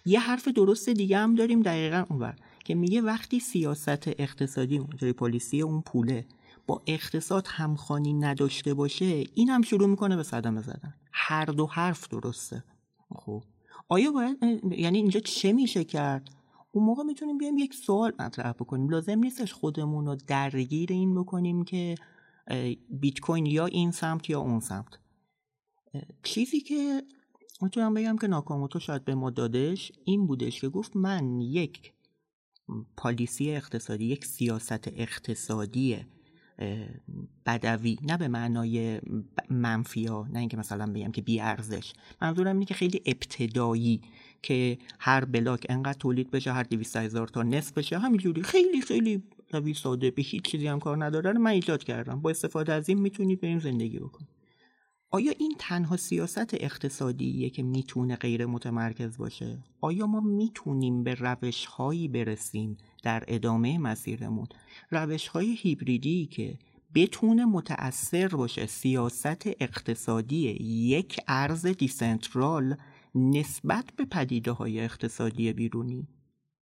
[0.07, 2.37] یه حرف درست دیگه هم داریم دقیقا اونور.
[2.66, 6.26] که میگه وقتی سیاست اقتصادی اون پلیسی اون پوله
[6.66, 10.94] با اقتصاد همخانی نداشته باشه این هم شروع می‌کنه به صدمه زدن.
[11.12, 12.64] هر دو حرف درسته.
[13.14, 13.42] خب.
[13.88, 14.37] آیا باید
[14.70, 16.29] یعنی اینجا چه میشه کرد؟
[16.72, 18.88] اون موقع می‌تونیم بیایم یک سوال مطرح بکنیم.
[18.88, 21.94] لازم نیستش خودمون رو درگیر این بکنیم که
[22.90, 24.98] بیت کوین یا این سمت یا اون سمت.
[26.22, 27.02] چیزی که
[27.62, 31.92] می‌تونم بگم که ناکاموتو شاید به ما دادش این بودش که گفت من یک
[32.96, 35.96] پالیسی اقتصادی یک سیاست اقتصادی
[37.46, 39.00] بدوی نه به معنای
[39.50, 44.00] منفی ها نه اینکه مثلا بگم که بی ارزش منظورم اینه که خیلی ابتدایی
[44.42, 49.22] که هر بلاک انقدر تولید بشه هر 200 هزار تا نصف بشه همینجوری خیلی خیلی
[49.52, 52.20] روی ساده به هیچ چیزی هم کار نداره من ایجاد کردم.
[52.20, 54.36] با استفاده از این می‌تونید بریم زندگی بکنید.
[55.16, 61.66] آیا این تنها سیاست اقتصادیه که می‌تونه غیر متمرکز باشه؟ آیا ما می‌تونیم به روش
[61.66, 64.46] هایی برسیم در ادامه مسیرمون؟
[64.90, 66.59] روش های هیبریدی که
[66.94, 70.37] بتونه متأثر باشه سیاست اقتصادی
[70.88, 72.76] یک ارز دیسنترال
[73.14, 76.09] نسبت به پدیده های اقتصادی بیرونی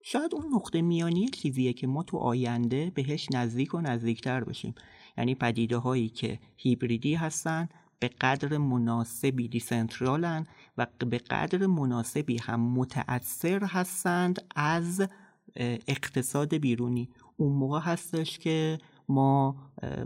[0.04, 4.74] شاید اون نقطه میانی چیزیه که ما تو آینده بهش نزدیک و نزدیکتر بشیم
[5.18, 7.68] یعنی پدیده هایی که هیبریدی هستن
[8.02, 10.46] به قدر مناسبی دیسنترالن
[10.78, 15.08] و به قدر مناسبی هم متأثر هستند از
[15.88, 17.08] اقتصاد بیرونی.
[17.36, 19.56] اون موقع هستش که ما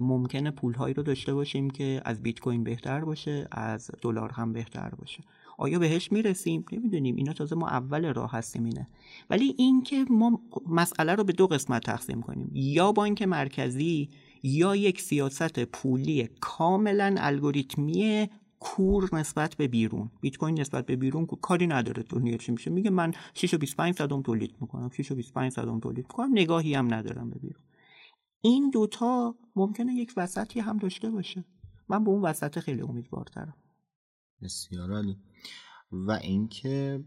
[0.01, 4.89] ممکنه پولهایی رو داشته باشیم که از بیت کوین بهتر باشه از دلار هم بهتر
[4.89, 5.25] باشه.
[5.59, 7.17] آیا بهش می‌رسیم؟ نمی‌دونیم.
[7.17, 8.89] اینا تازه ما اول راه هستیم اینه.
[9.31, 12.51] ولی اینکه ما مسئله رو به دو قسمت تقسیم کنیم.
[12.55, 14.11] یا بانک مرکزی
[14.47, 18.29] یا یک سیاست پولی کاملا الگوریتمی
[18.59, 20.11] کور نسبت به بیرون.
[20.21, 22.71] بیت کوین نسبت به بیرون کاری نداره دنیا چی میشه.
[22.71, 24.91] میگه من 6 و 25 صدم تولید می‌کنم.
[24.91, 26.31] 6 و 25 صدم تولید می‌کنم.
[26.33, 27.63] نگاهی هم ندارم به بیرون.
[28.41, 31.45] این دوتا ممکنه یک وسطی هم داشته باشه.
[31.89, 33.55] من به اون وسط خیلی امیدوارترم.
[34.43, 35.17] بسیار عالی.
[35.93, 37.05] و اینکه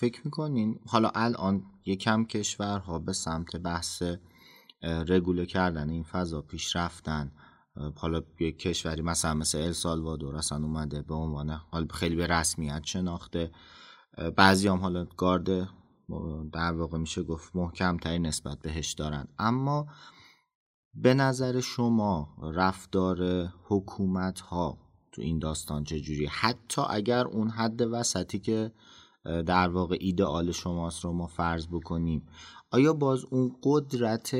[0.00, 4.02] فکر می‌کنین حالا الان یکم کشورها به سمت بحث
[4.82, 7.32] رگوله کردن این فضا پیش رفتن.
[7.96, 13.50] حالا یک کشوری مثلا مثل السالوادور اصلا اومده به عنوان حالا خیلی به رسمیت شناخته.
[14.36, 15.68] بعضی هم حالا گارد
[16.52, 19.28] در واقع میشه گفت محکمتری نسبت بهش دارن.
[19.38, 19.86] اما
[20.94, 24.78] به نظر شما رفتار حکومت ها
[25.12, 28.72] تو این داستان چجوری حتی اگر اون حد وسطی که
[29.24, 32.26] در واقع ایدئال شماست رو ما فرض بکنیم
[32.70, 34.36] آیا باز اون قدرت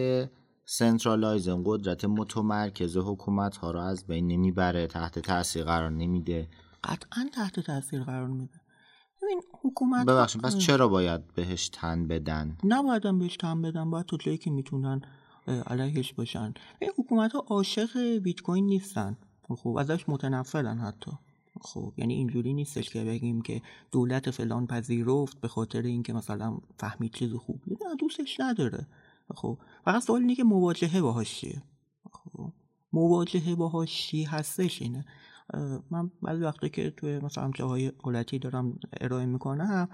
[0.65, 6.49] centralize اون قدرت متمرکز حکومت ها رو از بین نمی‌بره تحت تاثیر قرار نمیده؟
[6.85, 8.61] قطعا تحت تاثیر قرار میده.
[9.23, 14.17] ببین حکومت ببخشید پس چرا باید بهش تن بدن؟ نباید بهش تن بدن باید تو
[14.17, 15.01] جایی که می‌تونن
[15.47, 19.17] علیهش باشن این حکومت ها عاشق بیت کوین نیستن.
[19.49, 21.11] خب ازش متنفرن حتی.
[21.61, 27.13] خب یعنی اینجوری نیستش که بگیم که دولت فلان پذیرفت به خاطر اینکه مثلا فهمید
[27.13, 27.63] چیز خوب.
[27.67, 28.87] نه دوستش نداره.
[29.35, 31.63] خب فقط سوال اینه که مواجهه باهاش چیه؟
[32.13, 32.53] خب
[32.93, 35.05] مواجهه باهاش چی هستش اینه؟
[35.91, 39.89] من بعضی وقتی که توی مثلا جاهای دولتی دارم ارائه می‌کنم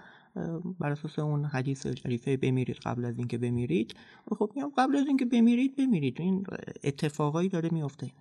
[0.80, 3.94] بر اساس اون حدیث شریفه بمیرید قبل از اینکه بمیرید.
[4.38, 6.20] خب میگم قبل از اینکه بمیرید بمیرید.
[6.20, 6.44] این
[6.84, 8.12] اتفاقایی داره میفته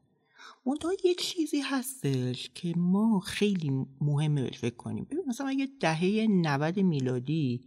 [0.66, 5.04] منتها یه چیزی هستش که ما خیلی مهمه بهش فکر کنیم.
[5.04, 7.62] ببین مثلا اگه دهه 90 میلادی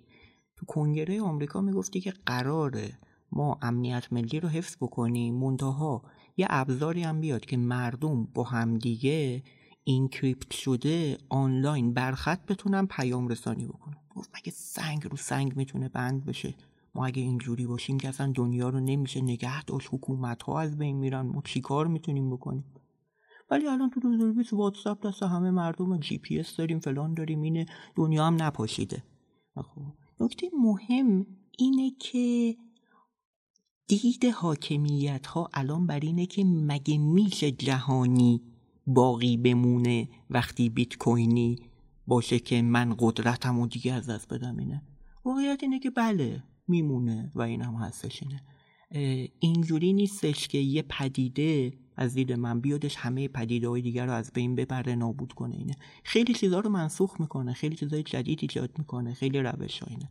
[0.56, 2.98] تو کنگره آمریکا می‌گفتی که قراره
[3.32, 5.34] ما امنیت ملی رو حفظ بکنیم.
[5.34, 6.02] منتها
[6.36, 9.42] یه ابزاری هم بیاد که مردم با همدیگه
[9.84, 13.96] encrypt شده آنلاین برخط بتونن پیام رسانی بکنن.
[14.10, 16.54] گفت مگه سنگ رو سنگ می‌تونه بند بشه؟
[16.96, 20.96] ما اگه اینجوری باشیم که اصلا دنیا رو نمیشه نگه داشت حکومت ها از بین
[20.96, 22.64] میرن ما چیکار می‌تونیم بکنیم؟
[23.50, 27.66] ولی الان تو 2020 واتساپ دست همه مردم جی پی اس داریم فلان داریم اینه
[27.96, 29.02] دنیا هم نپاشیده.
[29.54, 29.82] خب،
[30.20, 31.26] نکته مهم
[31.58, 32.56] اینه که
[33.88, 38.42] دید حاکمیت ها الان بر اینه که مگه میشه جهانی
[38.86, 41.58] باقی بمونه وقتی بیت کوینی
[42.06, 44.82] باشه که من قدرتم و دیگه از دست بدم اینه؟
[45.24, 46.42] واقعیت اینه که بله.
[46.68, 48.22] میمونه و این هم هستش.
[48.22, 48.42] اینه.
[49.38, 54.32] اینجوری نیستش که یه پدیده از دید من بیادش همه پدیده های دیگر رو از
[54.34, 55.56] بین ببره نابود کنه.
[55.56, 55.76] اینه.
[56.04, 60.08] خیلی چیزها رو منسوخ می‌کنه خیلی چیزهای جدید ایجاد می‌کنه خیلی روش اینه.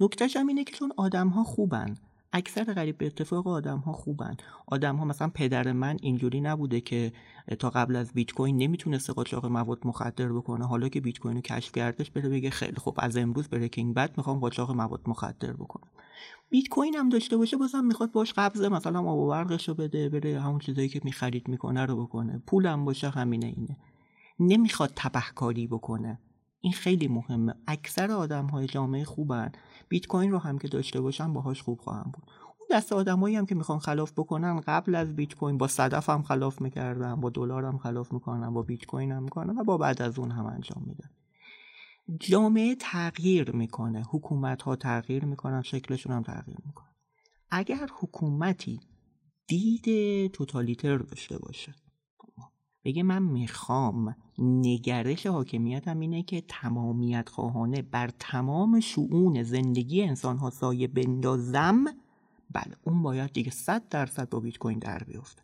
[0.00, 1.94] نکتهش هم اینه که چون آدم ها خوبن
[2.36, 4.36] اکثر غریب به اتفاق آدم ها خوبن.
[4.66, 7.12] آدم ها مثلا پدر من اینجوری نبوده که
[7.58, 10.66] تا قبل از بیت کوین نمی‌تونسته قاچاق مواد مخدر بکنه.
[10.66, 14.14] حالا که بیت کوین رو کشف کردش بره بگه خیلی خوب از امروز بریکینگ بد
[14.16, 15.88] می‌خوام قاچاق مواد مخدر بکنم.
[16.50, 20.08] بیت کوین هم داشته باشه بازم می‌خواد باش قبض مثلا آب و برقش رو بده
[20.08, 22.42] بره همون چیزایی که می‌خرید می‌کنه رو بکنه.
[22.46, 23.76] پولم باشه همینه اینه.
[24.40, 26.18] نمی‌خواد تبهکاری بکنه.
[26.64, 27.54] این خیلی مهمه.
[27.66, 29.52] اکثر آدم های جامعه خوبن.
[29.88, 32.24] بیت کوین رو هم که داشته باشن باهاش خوب خواهم بود.
[32.58, 36.22] اون دست آدمایی هم که می‌خوان خلاف بکنن قبل از بیت کوین با صدف هم
[36.22, 40.02] خلاف می‌کردن با دلار هم خلاف می‌کنن با بیت کوین هم می‌کنن و با بعد
[40.02, 41.10] از اون هم انجام میدن.
[42.20, 44.02] جامعه تغییر می‌کنه.
[44.10, 46.88] حکومت ها تغییر می‌کنن شکلشون هم تغییر می‌کنه.
[47.50, 48.80] اگر حکومتی
[49.46, 49.86] دید
[50.32, 51.74] توتالیتر داشته باشه
[52.84, 60.50] بگه من می‌خوام نگرش حاکمیتم اینه که تمامیت خواهانه بر تمام شعون زندگی انسان ها
[60.50, 61.84] سایه بندازم.
[62.52, 65.42] بله اون باید دیگه صد درصد با بیت کوین در بیفته.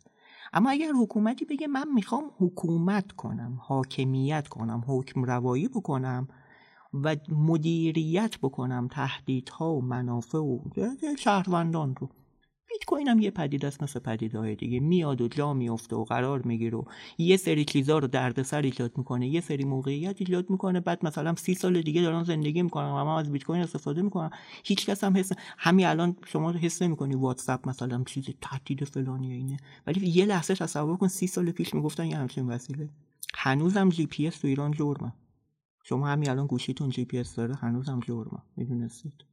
[0.53, 6.27] اما اگر حکومتی بگه من می‌خوام حکومت کنم حاکمیت کنم حکم روایی بکنم
[6.93, 10.59] و مدیریت بکنم تهدیدها و منافع و
[11.17, 12.09] شهروندان رو.
[12.71, 14.79] بیت کوین هم یه پدیده است مثل پدیده های دیگه.
[14.79, 16.83] میاد و جا میفته و قرار می‌گیره و
[17.17, 19.27] یه سری چیزا رو دردسر ایجاد می‌کنه.
[19.27, 20.79] یه سری موقعیت ایجاد می‌کنه.
[20.79, 24.29] بعد مثلا سی سال دیگه دارن زندگی می‌کنن و ما از بیت کوین استفاده می‌کنن.
[24.63, 29.57] هیچ کس هم حس همین الان شما حس نمی‌کنی واتساپ مثلا چیز تهدید فلانی اینه.
[29.87, 32.89] ولی یه لحظه تصور کن سی سال پیش می‌گفتن یه همچین وسیله.
[33.33, 35.13] هنوزم جی پی اس تو ایران جرمه.
[35.83, 38.39] شما همین الان گوشیتون جی پی اس داره هنوزم جرمه.
[38.57, 39.30] می‌دونستید؟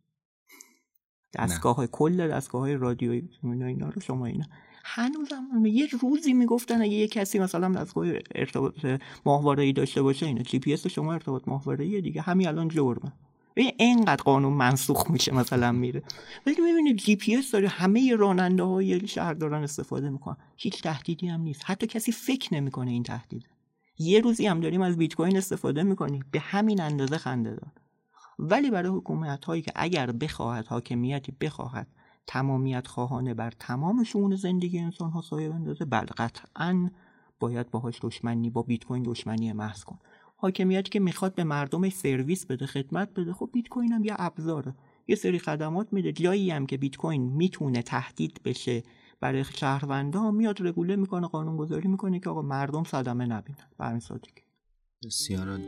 [1.34, 4.44] دستگاه های کل دستگاه های رادیویی اینا رو شما اینا.
[4.84, 8.74] هنوز هم یه روزی می‌گفتن اگه یه کسی مثلا دستگاه ارتباط
[9.26, 12.20] ماهواره ای داشته باشه اینا جی پی اس شما ارتباط ماهواره دیگه.
[12.20, 13.12] همین الان جرمه.
[13.56, 16.02] اینقدر قانون منسوخ میشه مثلا میره.
[16.46, 20.36] ولی می‌بینید جی پی اس داره همه راننده های شهر دارن استفاده می‌کنن.
[20.56, 21.62] هیچ تهدیدی هم نیست.
[21.64, 23.48] حتی کسی فکر نمی‌کنه این تهدید
[23.98, 26.24] یه روزی هم داریم از بیت کوین استفاده می‌کنیم.
[26.30, 27.72] به همین اندازه خنده دار.
[28.38, 31.86] ولی برای حکومت هایی که اگر بخواهد حاکمیتی بخواهد
[32.26, 36.90] تمامیت خواهانه بر تمام شون زندگی انسان ها سایه بندازه بل قطعا
[37.40, 39.98] باید باهاش دشمنی با بیت کوین دشمنی محض کن.
[40.36, 44.74] حاکمیتی که می‌خواد به مردم سرویس بده خدمت بده خب بیت کوین هم یه ابزاره
[45.08, 46.12] یه سری خدمات میده.
[46.12, 48.82] جایی هم که بیت کوین می‌تونه تهدید بشه
[49.20, 53.66] برای شهروندا میاد رگوله می‌کنه قانون گذاری می‌کنه که آقا مردم صدمه نبینن.
[53.78, 54.42] به سادگی.
[55.04, 55.58] بسیار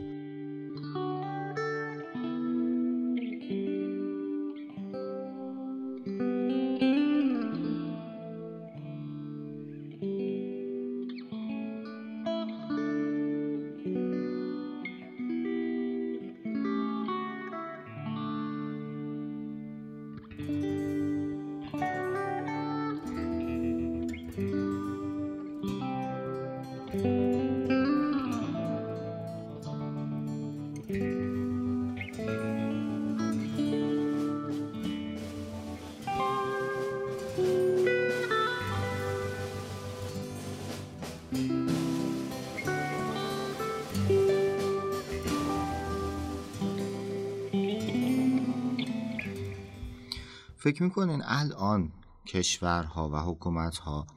[50.63, 51.91] فکر می‌کنین الان
[52.27, 54.07] کشورها و حکومتها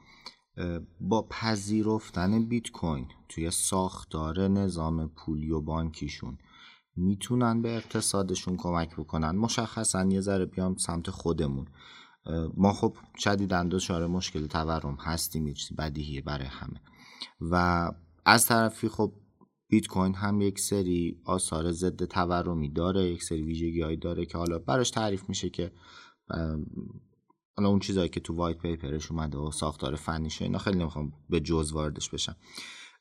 [1.01, 6.37] با پذیرفتن بیت کوین توی ساختار نظام پولی و بانکیشون
[6.95, 11.67] می‌تونن به اقتصادشون کمک بکنن؟ مشخصا یه ذره بیام سمت خودمون.
[12.57, 16.81] ما خب شدیداً دچار مشکل تورم هستیم یه چیزی بدیهیه برای همه.
[17.41, 17.91] و
[18.25, 19.13] از طرفی خب
[19.67, 24.59] بیت کوین هم یک سری آثار ضد تورمی داره یک سری ویژگی داره که حالا
[24.59, 25.71] براش تعریف میشه که
[27.57, 31.39] حالا اون چیزهایی که تو وایت پیپرش اومده و ساختار فنیشه اینا خیلی نمی‌خوام به
[31.39, 32.35] جز واردش بشم.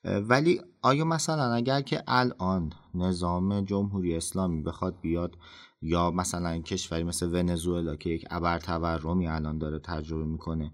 [0.05, 5.39] ولی آیا مثلا اگر که الان نظام جمهوری اسلامی بخواد بیاد
[5.83, 10.73] یا مثلا کشوری مثل ونزوئلا که یک ابر تورمی الان داره تجربه می‌کنه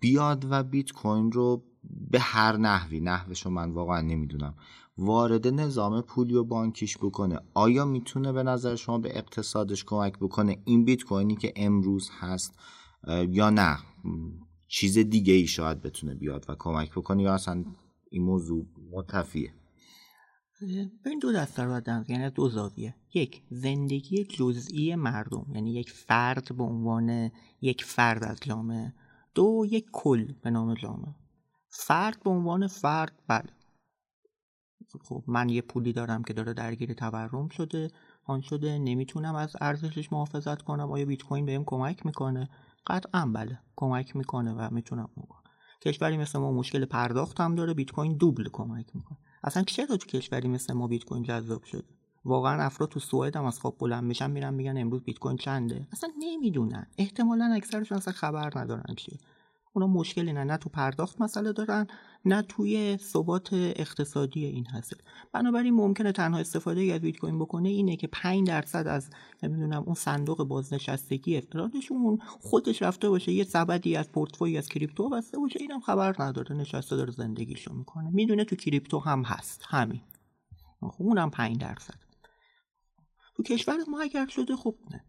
[0.00, 1.64] بیاد و بیت کوین رو
[2.10, 4.54] به هر نحوی نحوش من واقعا نمی‌دونم.
[4.96, 7.40] وارد نظام پولی و بانکیش بکنه.
[7.54, 12.58] آیا می‌تونه به نظر شما به اقتصادش کمک بکنه؟ این بیت کوینی که امروز هست
[13.28, 13.78] یا نه؟
[14.68, 17.64] چیز دیگه ای شاید بتونه بیاد و کمک بکنه یا اصلا
[18.10, 19.54] این موضوع متفیه؟
[21.06, 22.94] این دو دسته رو یعنی دو زاویه.
[23.14, 27.30] یک زندگی جزئی مردم یعنی یک فرد به عنوان
[27.60, 28.94] یک فرد از جامعه.
[29.34, 31.14] دو یک کل به نام جامعه.
[31.68, 33.50] فرد به عنوان فرد بله.
[35.02, 37.90] خب من یه پولی دارم که داره درگیر تورم شده.
[38.24, 40.92] آن شده نمی‌تونم از ارزشش محافظت کنم.
[40.92, 42.48] آیا بیت کوین بهم کمک می‌کنه؟
[42.86, 45.40] قطعا بله کمک می‌کنه و می‌تونم بکنم
[45.82, 49.18] کشوری مثل ما مشکل پرداخت هم داره بیت کوین دوبل کمک می‌کنه.
[49.44, 51.84] اصلا چرا تو کشوری مثل ما بیت کوین جذاب شده؟
[52.24, 55.88] واقعا افراد تو سوئد هم از خواب بلند میشن میرن میگن امروز بیت کوین چنده؟
[55.92, 56.86] اصلا نمی‌دونن.
[56.98, 59.18] احتمالا اکثرشون اصلا خبر ندارن چیه.
[59.72, 61.86] اونا مشکلی نه نه تو پرداخت مسئله دارن
[62.24, 64.96] نه توی ثبات اقتصادی این حاصل
[65.32, 69.10] بنابراین ممکنه تنها استفاده از بیت کوین بکنه اینه که 5 درصد از
[69.42, 75.38] نمی‌دونم اون صندوق بازنشستگی افرادشون خودش رفته باشه یه سبدی از پورتفوی از کریپتو بسته
[75.38, 75.60] باشه.
[75.60, 78.10] اینم خبر نداره نشسته داره زندگیشو می‌کنه.
[78.10, 79.62] می‌دونه تو کریپتو هم هست.
[79.68, 80.00] همین.
[80.80, 81.98] خب اونم 5 درصد.
[83.36, 85.04] تو کشور ما اگر شده خب نه.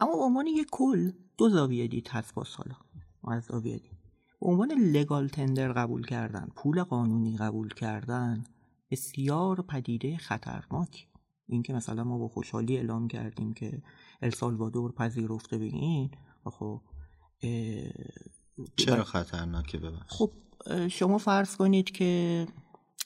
[0.00, 2.76] اما به عنوان یک کل دو زاویه دید هست با حالا
[3.36, 3.97] از زاویه دید.
[4.40, 8.44] به عنوان لگال تندر قبول کردن پول قانونی قبول کردن
[8.90, 11.08] بسیار پدیده خطرناک.
[11.46, 13.82] این که مثلا ما با خوشحالی اعلام کردیم که
[14.22, 16.10] السالوادور پذیرفته بگین
[16.44, 16.80] خب
[18.76, 20.32] چرا خطرناکه؟ ببخش خب
[20.88, 22.46] شما فرض کنید که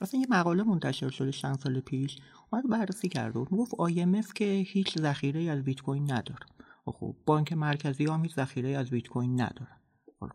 [0.01, 2.19] اصلا یه مقاله منتشر شده چند سال پیش
[2.51, 6.47] اومد بررسی کرده بود گفت IMF که هیچ ذخیره از بیت کوین نداره.
[6.87, 9.77] خب بانک مرکزی هم هیچ ذخیره از بیت کوین نداره.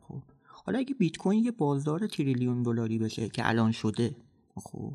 [0.08, 0.24] خب
[0.68, 4.15] حالا اگه بیت کوین یه بازار تریلیون دلاری بشه که الان شده
[4.55, 4.93] خب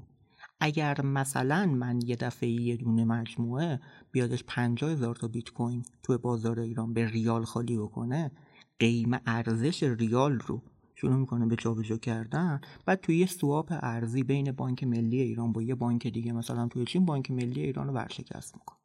[0.60, 3.80] اگر مثلا من یه دفعه یه دونه مجموعه
[4.12, 8.30] بیادش پنجاه هزار تا بیت کوین توی بازار ایران به ریال خالی بکنه
[8.78, 10.62] قیمه ارزش ریال رو
[10.94, 12.60] شروع می‌کنه به جابجا کردن.
[12.86, 16.84] بعد توی یه سواپ ارزی بین بانک ملی ایران با یه بانک دیگه مثلا توی
[16.84, 18.78] چین بانک ملی ایران رو ورشکست می‌کنه.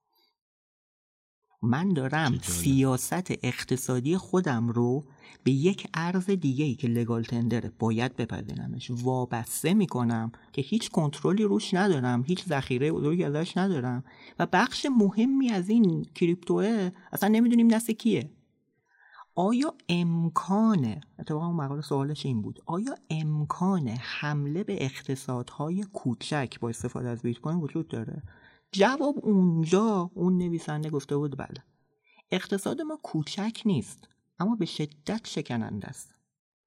[1.61, 5.05] من دارم سیاست اقتصادی خودم رو
[5.43, 11.43] به یک ارز دیگه ای که لگال تندره باید بپذیرمش وابسته می‌کنم که هیچ کنترلی
[11.43, 14.03] روش ندارم هیچ ذخیره بزرگی ازش ندارم
[14.39, 18.29] و بخش مهمی از این کریپتوه اصلا نمی‌دونیم دست کیه.
[19.35, 27.09] آیا امکانه اتفاقا مقاله سوالش این بود آیا امکان حمله به اقتصادهای کوچک با استفاده
[27.09, 28.23] از بیت کوین وجود داره؟
[28.71, 31.63] جواب اونجا اون نویسنده گفته بود بله.
[32.31, 34.09] اقتصاد ما کوچک نیست
[34.39, 36.15] اما به شدت شکننده است.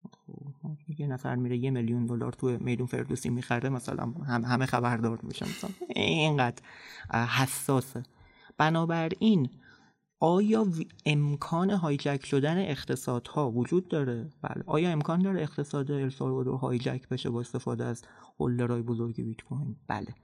[0.02, 5.20] خب، یه نفر میره یه میلیون دلار تو میدون فردوسی می‌خره مثلا هم همه خبردار
[5.22, 5.46] میشن.
[5.46, 6.62] مثلا اینقدر
[7.12, 8.02] حساسه.
[8.58, 9.50] بنابراین
[10.20, 10.66] آیا
[11.06, 14.64] امکان هایجک شدن اقتصادها وجود داره؟ بله.
[14.66, 18.02] آیا امکان داره اقتصاد السالوادور هایجک بشه با استفاده از
[18.40, 20.14] هولدرهای بزرگ بیت کوین؟ بله.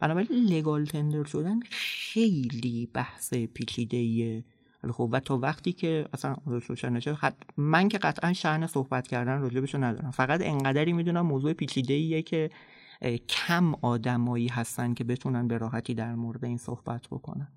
[0.00, 4.44] بنابراین لگال تندر شدن خیلی بحث پیچیده
[4.92, 7.18] خب و تا وقتی که اصلا روشن نشه
[7.56, 10.10] من که قطعا شأن صحبت کردن راجبشو ندارم.
[10.10, 12.50] فقط انقدری می‌دونم موضوع پیچیده ایه که
[13.28, 17.48] کم آدمایی هستن که بتونن به راحتی در مورد این صحبت بکنن.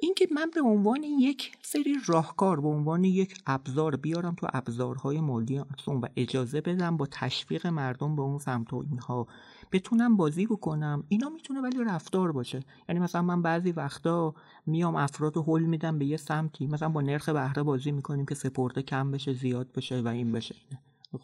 [0.00, 5.58] اینکه من به عنوان یک سری راهکار به عنوان یک ابزار بیارم تو ابزارهای مالی
[5.58, 9.26] و اجازه بدم با تشویق مردم به اون سمت و اینها.
[9.74, 12.60] بتونم بازی بکنم اینا می‌تونه ولی رفتار باشه.
[12.88, 14.34] یعنی مثلا من بعضی وقتا
[14.66, 16.66] میام افراد هول میدم به یه سمتی.
[16.66, 20.54] مثلا با نرخ بهره بازی می‌کنیم که سپرده کم بشه زیاد بشه و این بشه.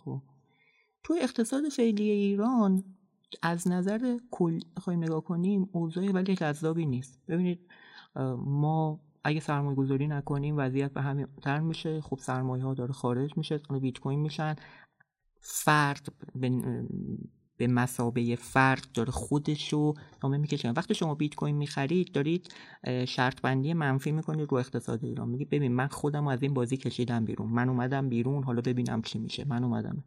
[0.04, 0.22] خب.
[1.02, 2.84] تو اقتصاد فعلی ایران
[3.42, 7.20] از نظر کل بخوایم نگاه کنیم اوضاع ولی جذابی نیست.
[7.28, 7.60] ببینید
[8.36, 12.00] ما اگه سرمایه گذاری نکنیم وضعیت به همین تر میشه.
[12.00, 14.56] خب سرمایه ها داره خارج میشه بیت کوین میشن.
[15.40, 16.08] فرد
[17.60, 20.70] به مسابه فرد داره خودشو نامه می‌کشه.
[20.70, 22.54] وقتی شما بیت کوین می‌خرید دارید
[23.08, 25.28] شرط بندی منفی می‌کنید رو اقتصاد ایران.
[25.28, 27.48] میگی ببین من خودم از این بازی کشیدم بیرون.
[27.48, 29.44] من اومدم بیرون حالا ببینم چی میشه.
[29.48, 30.04] من اومدم.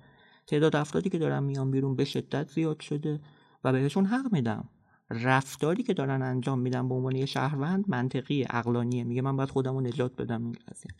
[0.48, 3.20] تعداد افرادی که دارن میان بیرون به شدت زیاد شده
[3.64, 4.70] و بهشون حق میدم.
[5.10, 9.04] رفتاری که دارن انجام میدن به عنوان یه شهروند منطقی عقلانیه.
[9.04, 10.92] میگه من باید خودم رو نجات بدم این قضیه.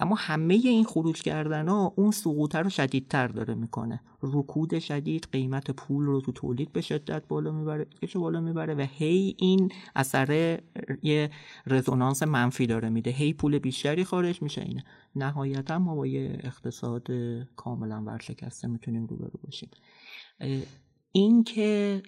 [0.00, 4.00] اما همه این خروج کردن ها اون سقوطه رو شدیدتر داره می‌کنه.
[4.22, 9.36] رکود شدید قیمت پول رو تو تولید به شدت بالا می‌بره بالا می‌بره و هی
[9.38, 10.60] این اثر
[11.02, 11.30] یه
[11.66, 13.10] رزونانس منفی داره میده.
[13.10, 14.60] هی پول بیشتری خارج میشه.
[14.62, 14.84] اینه.
[15.16, 17.06] نهایتا ما با یه اقتصاد
[17.56, 19.70] کاملا ورشکسته می‌تونیم روبرو باشیم.
[21.12, 22.02] این که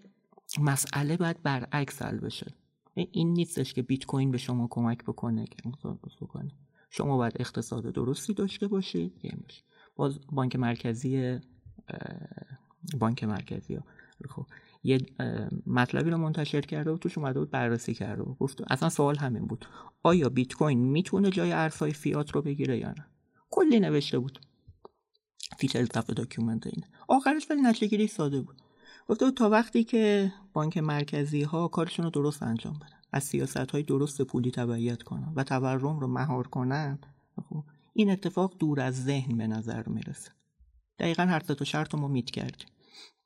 [0.61, 2.55] مسئله باید برعکس حل بشه.
[2.95, 5.57] این نیستش که بیت کوین به شما کمک بکنه که
[6.21, 6.51] بکنه
[6.91, 9.13] شما باید اقتصاد درستی داشته باشید.
[9.97, 11.39] باز بانک مرکزی
[12.99, 13.83] بانک مرکزی ها.
[14.29, 14.47] خب
[14.83, 15.07] یه
[15.67, 19.47] مطلبی رو منتشر کرده و توش اومده بود بررسی کرده و گفت اصلا سوال همین
[19.47, 19.67] بود.
[20.03, 23.07] آیا بیت کوین می‌تونه جای ارزهای فیات رو بگیره یا نه؟
[23.51, 24.39] کلی نوشته بود.
[25.59, 28.63] فیچر صفحه document این آخرش ولی نتیجه ساده بود.
[29.09, 32.98] گفته تا وقتی که بانک مرکزی ها کارشون رو درست انجام بدن.
[33.13, 36.99] از سیاست های درست پولی تبعیت کنن و تورم رو مهار کنن
[37.49, 40.31] خب این اتفاق دور از ذهن به نظر می‌رسه.
[40.99, 42.69] دقیقا هر تا شرط ما میت کردیم.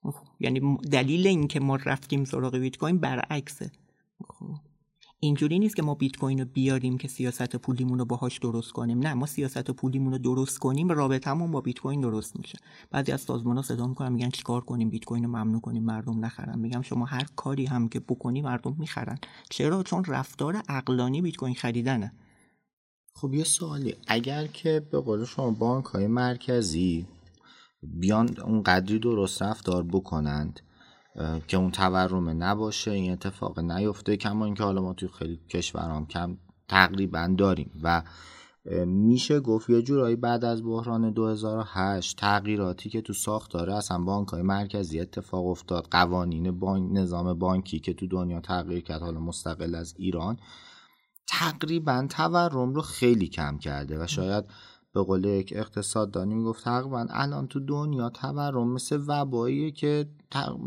[0.03, 3.71] خب، یعنی دلیل اینکه ما رفتیم سراغ بیت کوین برعکسه.
[4.29, 4.55] خب
[5.25, 8.99] اینجوری نیست که ما بیت کوین رو بیاریم که سیاست پولیمون رو باهاش درست کنیم.
[8.99, 12.59] نه ما سیاست پولیمون رو درست کنیم رابطمون با بیت کوین درست میشه.
[12.91, 16.59] بعضی از سازمان‌ها صدا می‌کنن میگن چیکار کنیم؟ بیت کوین رو ممنوع کنیم مردم نخرن.
[16.59, 19.19] میگم شما هر کاری هم که بکنی مردم می‌خرن.
[19.51, 22.13] چرا؟ چون رفتار عقلانی بیت کوین خریدنه.
[23.15, 23.95] خب یه سوالی.
[24.07, 27.07] اگر که به قول شما بانک های مرکزی
[27.83, 30.61] بیان اون قدری درست رفتار بکنند
[31.49, 34.17] که اون تورمه نباشه این اتفاق نیفته.
[34.17, 36.39] کما اینکه حالا ما توی خیلی کشورام کم
[36.69, 37.71] تقریبا داریم.
[37.83, 38.03] و
[38.87, 44.43] میشه گفت یه جورایی بعد از بحران 2008 تغییراتی که تو ساختاره اصلا بانک های
[44.43, 45.89] مرکزی اتفاق افتاد.
[45.91, 50.37] قوانین بانک نظام بانکی که تو دنیا تغییر کرد حالا مستقل از ایران
[51.27, 54.05] تقریبا تورم رو خیلی کم کرده.
[54.05, 54.45] و شاید
[54.95, 60.09] به قول یک اقتصاددانی می‌گفت تقریبا الان تو دنیا تورم مثل وبایی که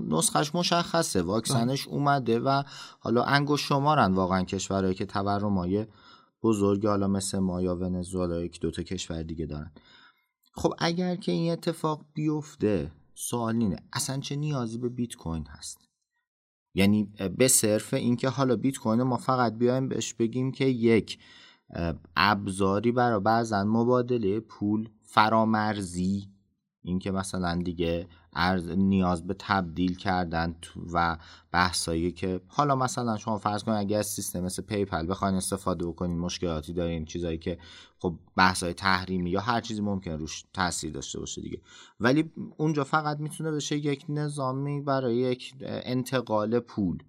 [0.08, 1.94] نسخش مشخصه واکسنش بله.
[1.94, 2.64] اومده و
[3.00, 5.86] حالا انگوش شمارن واقعا کشورهایی که های
[6.44, 9.72] بزرگ حالا مثل ما یا ونزوئلا که دوتا کشور دیگه دارن
[10.54, 15.78] خب اگر که این اتفاق بیفته سوال اینه اصلا چه نیازی به بیت کوین هست
[16.74, 21.20] یعنی به صرف اینکه حالا بیت کوین ما فقط بیایم بهش بگیم که یک
[22.16, 26.30] ابزاری برای بعضا مبادله پول فرامرزی.
[26.84, 30.56] اینکه مثلا دیگه ارز نیاز به تبدیل کردن
[30.94, 31.18] و
[31.52, 36.20] بحثایی که حالا مثلا شما فرض کنید اگر از سیستم مثل PayPal بخواین استفاده بکنین
[36.20, 37.58] مشکلاتی دارین چیزایی که
[38.00, 41.62] خب بحثای تحریمی یا هر چیزی ممکن روش تاثیر داشته باشه دیگه.
[42.00, 47.04] ولی اونجا فقط می‌تونه بشه یک نظامی برای یک انتقال پول.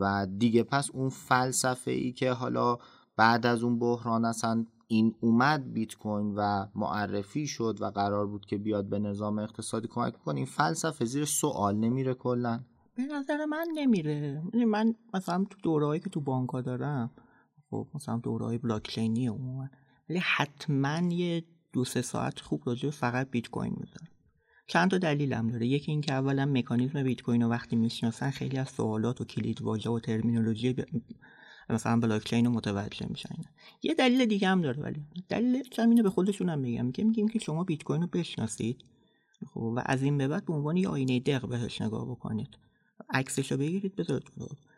[0.00, 2.78] و دیگه پس اون فلسفه ای که حالا
[3.16, 8.46] بعد از اون بحران اصلا این اومد بیت کوین و معرفی شد و قرار بود
[8.46, 12.60] که بیاد به نظام اقتصادی کمک کنه این فلسفه زیر سوال نمیره کلا.
[12.96, 14.42] به نظر من نمیره.
[14.54, 17.10] یعنی من مثلا تو دورهایی که تو بانک دارم
[17.70, 19.68] خب مثلا دورهای بلاکچینی عموما
[20.10, 24.08] ولی حتما یه دو سه ساعت خوب راجع فقط بیت کوین می‌ذارم.
[24.66, 25.66] چند تا دلیلم داره.
[25.66, 29.90] یکی اینکه اولا مکانیزم بیت کوین رو وقتی می‌شناسن خیلی از سوالات و کلید واژه
[29.90, 30.74] و ترمینولوژی
[31.70, 33.34] مثلا بلاک چین رو متوجه میشن
[33.82, 35.04] یه دلیل دیگه هم داره ولی.
[35.28, 38.84] دلیل اینو به خودشون هم میگم که میگیم که شما بیت کوین رو بشناسید.
[39.46, 42.58] خب و از این به بعد به عنوان یه آینه دق بهش نگاه بکنید.
[43.10, 44.30] عکسش رو بگیرید بذارید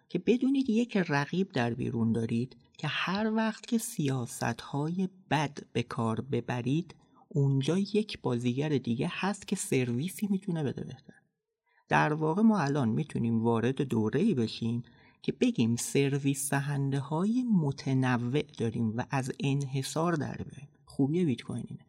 [0.09, 5.83] که بدونید یک رقیب در بیرون دارید که هر وقت که سیاست های بد به
[5.83, 6.95] کار ببرید
[7.29, 11.15] اونجا یک بازیگر دیگه هست که سرویسی می‌تونه بده بهتر.
[11.89, 14.83] در واقع ما الان می‌تونیم وارد دوره ای بشیم
[15.23, 21.65] که بگیم سرویس دهنده های متنوع داریم و از انحصار در بیایم خوبی بیت کوین
[21.69, 21.81] اینه.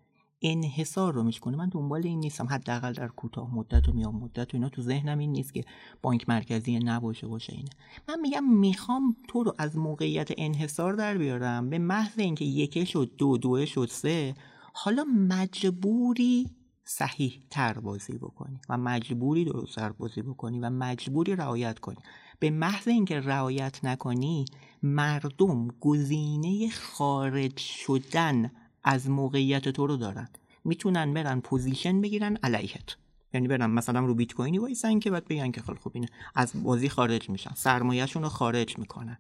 [0.42, 2.48] انحصار رو می‌کنه من دنبال این نیستم.
[2.48, 5.64] حداقل در کوتاه مدت و میان مدت و اینا تو ذهنم این نیست که
[6.02, 7.70] بانک مرکزی نباشه باشه اینه.
[8.08, 11.70] من میگم می‌خوام تو رو از موقعیت انحصار در بیارم.
[11.70, 14.36] به محض اینکه یکه شد دو دوه شد سه
[14.74, 16.50] حالا مجبوری
[16.84, 21.98] صحیح تر بازی بکنی و مجبوری درست بازی بکنی و مجبوری رعایت کنی.
[22.40, 24.46] به محض اینکه رعایت نکنی
[24.84, 28.52] مردم گزینه خارج شدن
[28.84, 30.30] از موقعیت تو رو دارن.
[30.64, 32.96] می‌تونن برن position بگیرن علیهت.
[33.34, 36.90] یعنی برم مثلا رو بیت کوینی وایسن که بعد بگن که خب اینه از بازی
[36.90, 39.18] خارج میشن سرمایهشون رو خارج می‌کنن.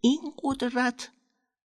[0.00, 1.10] این قدرت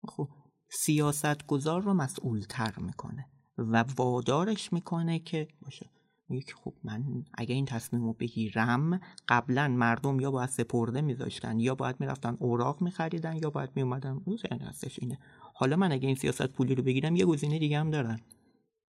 [0.08, 0.30] خب
[0.70, 3.26] سیاست گذار رو مسئول تر می‌کنه
[3.58, 5.90] و وادارش می‌کنه که باشه.
[6.30, 11.76] میگه خب من اگه این تصمیم رو بگیرم قبلا مردم یا باید سپرده میذاشتن یا
[11.76, 14.22] باید می‌رفتن اوراق میخریدن یا باید میومدن
[14.62, 15.20] هستش اینه.
[15.54, 18.20] حالا من اگه این سیاست پولی رو بگیرم یه گزینه دیگه هم دارن.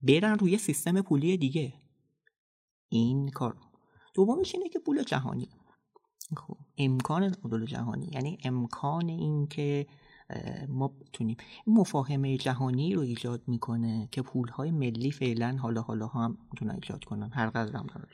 [0.02, 1.72] برن روی سیستم پولی دیگه.
[2.88, 3.56] این کار.
[4.14, 5.48] دومش اینه که پول جهانی.
[6.36, 8.10] خب امکان پول جهانی.
[8.12, 9.86] یعنی امکان این که
[10.68, 11.36] ما بتونیم.
[11.66, 17.04] این مفاهمه جهانی رو ایجاد می‌کنه که پولهای ملی فعلا حالا حالا هم می‌تونن ایجاد
[17.04, 17.30] کنن.
[17.32, 18.08] هر قدر هم داره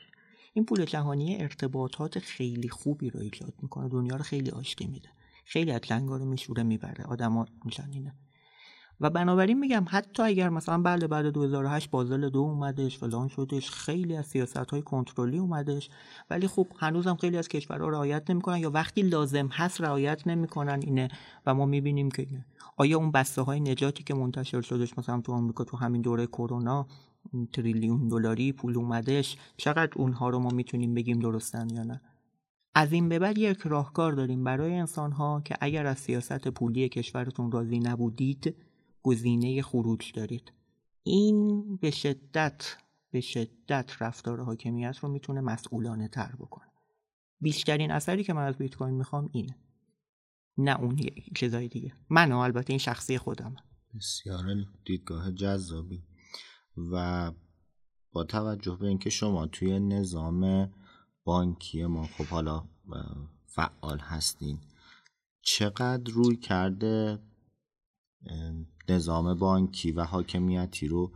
[0.53, 3.89] این پول جهانی ارتباطات خیلی خوبی رو ایجاد می‌کنه.
[3.89, 5.09] دنیا رو خیلی آشتی میده.
[5.45, 7.03] خیلی از جنگا رو میشوره می‌بره.
[7.05, 7.89] آدما میشن
[9.01, 14.15] و بنابراین میگم حتی اگر مثلا بله بعد 2008 بازل دو اومدش فلان شدش خیلی
[14.15, 15.89] از سیاست های کنترلی اومدش
[16.29, 21.07] ولی خب هنوزم خیلی از کشورها رعایت نمی‌کنن یا وقتی لازم هست رعایت نمی‌کنن اینه
[21.45, 22.27] و ما می‌بینیم که
[22.77, 26.87] آیا اون بسته های نجاتی که منتشر شدش مثلا تو آمریکا تو همین دوره کرونا
[27.53, 32.01] تریلیون دلاری پول اومدش چقدر اونها رو ما می‌تونیم بگیم درستن یا نه؟
[32.75, 36.89] از این به بعد یک راهکار داریم برای انسان ها که اگر از سیاست پولی
[36.89, 38.55] کشورتون راضی نبودید
[39.03, 40.53] گزینه خروج دارید.
[41.03, 42.75] این به شدت
[43.11, 46.71] به شدت رفتار حاکمیت رو می‌تونه مسئولانه تر بکنه.
[47.41, 49.55] بیشترین اثری که من از بیت کوین می‌خوام اینه.
[50.57, 50.99] نه اون
[51.35, 51.93] چیزای دیگه.
[52.09, 53.55] من البته این شخصی خودم
[53.95, 54.45] بسیار
[54.85, 56.03] دیدگاه جذابی.
[56.91, 57.31] و
[58.11, 60.71] با توجه به اینکه شما توی نظام
[61.23, 62.69] بانکی ما خب حالا
[63.45, 64.59] فعال هستین
[65.41, 67.19] چقدر روی کرده
[68.89, 71.11] نظام بانکی و حاکمیتی رو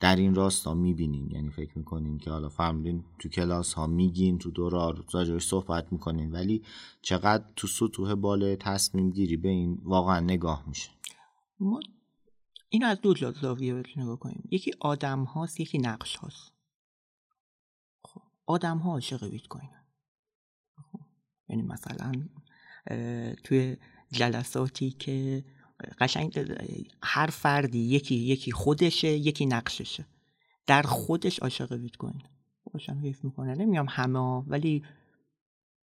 [0.00, 1.30] در این راستا می‌بینین.
[1.30, 6.32] یعنی فکر می‌کنین که حالا فهمیدین تو کلاس ها میگین تو دورا راجعش صحبت می‌کنین
[6.32, 6.64] ولی
[7.02, 10.90] چقدر تو سطوح بالا تصمیم گیری به این واقعا نگاه میشه.
[11.60, 11.80] ما
[12.68, 16.52] این از دو زاویه بهش نگاه کنیم یکی آدم هاست یکی نقش هاست.
[18.02, 19.70] خب آدم ها عاشق بیت کوین
[20.92, 21.00] خب.
[21.48, 22.12] یعنی مثلا
[23.44, 23.76] توی
[24.12, 25.44] جلساتی که
[26.00, 26.54] قشنگ
[27.02, 30.06] هر فردی یکی یکی خودشه یکی نقششه.
[30.66, 32.22] در خودش عاشق بیت کوین
[32.72, 33.54] باشم حیف می‌کنه.
[33.54, 34.84] نمیام همه ولی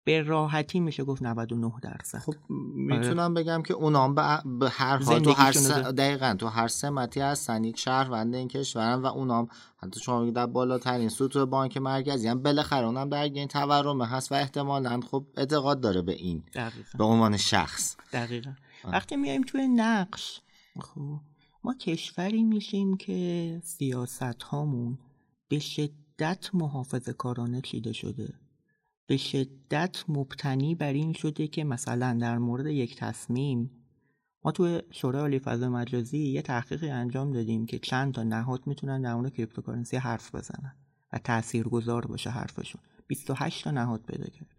[0.03, 2.17] به راحتی میشه گفت 99 درصد.
[2.17, 2.33] خب
[2.75, 4.15] می‌تونم بگم که اونام
[4.59, 5.71] به هر حال تو هر س...
[5.71, 9.47] دقیقا تو هر سمتی هستن یک شهروند این کشورن و اونام.
[9.77, 14.35] حتی شما در بالاترین سطوح بانک مرکزی هم بالاخره اونم در این تورمه هست و
[14.35, 16.43] احتمالا خب اعتقاد داره به این.
[16.53, 16.97] دقیقا.
[16.97, 17.95] به عنوان شخص.
[18.13, 18.51] دقیقا.
[18.83, 20.41] وقتی میایم توی نقش
[20.79, 21.19] خب
[21.63, 24.97] ما کشوری میشیم که سیاست هامون
[25.47, 28.33] به شدت محافظ کارانه چیده شده.
[29.07, 33.71] به شدت مبتنی بر این شده که مثلا در مورد یک تصمیم
[34.43, 39.01] ما تو شورای عالی فضا مجازی یه تحقیقی انجام دادیم که چند تا نهاد می‌تونن
[39.01, 40.75] در مورد cryptocurrency حرف بزنن
[41.13, 42.81] و تاثیرگذار باشه حرفشون.
[43.07, 44.55] 28 تا نهاد پیدا کرد.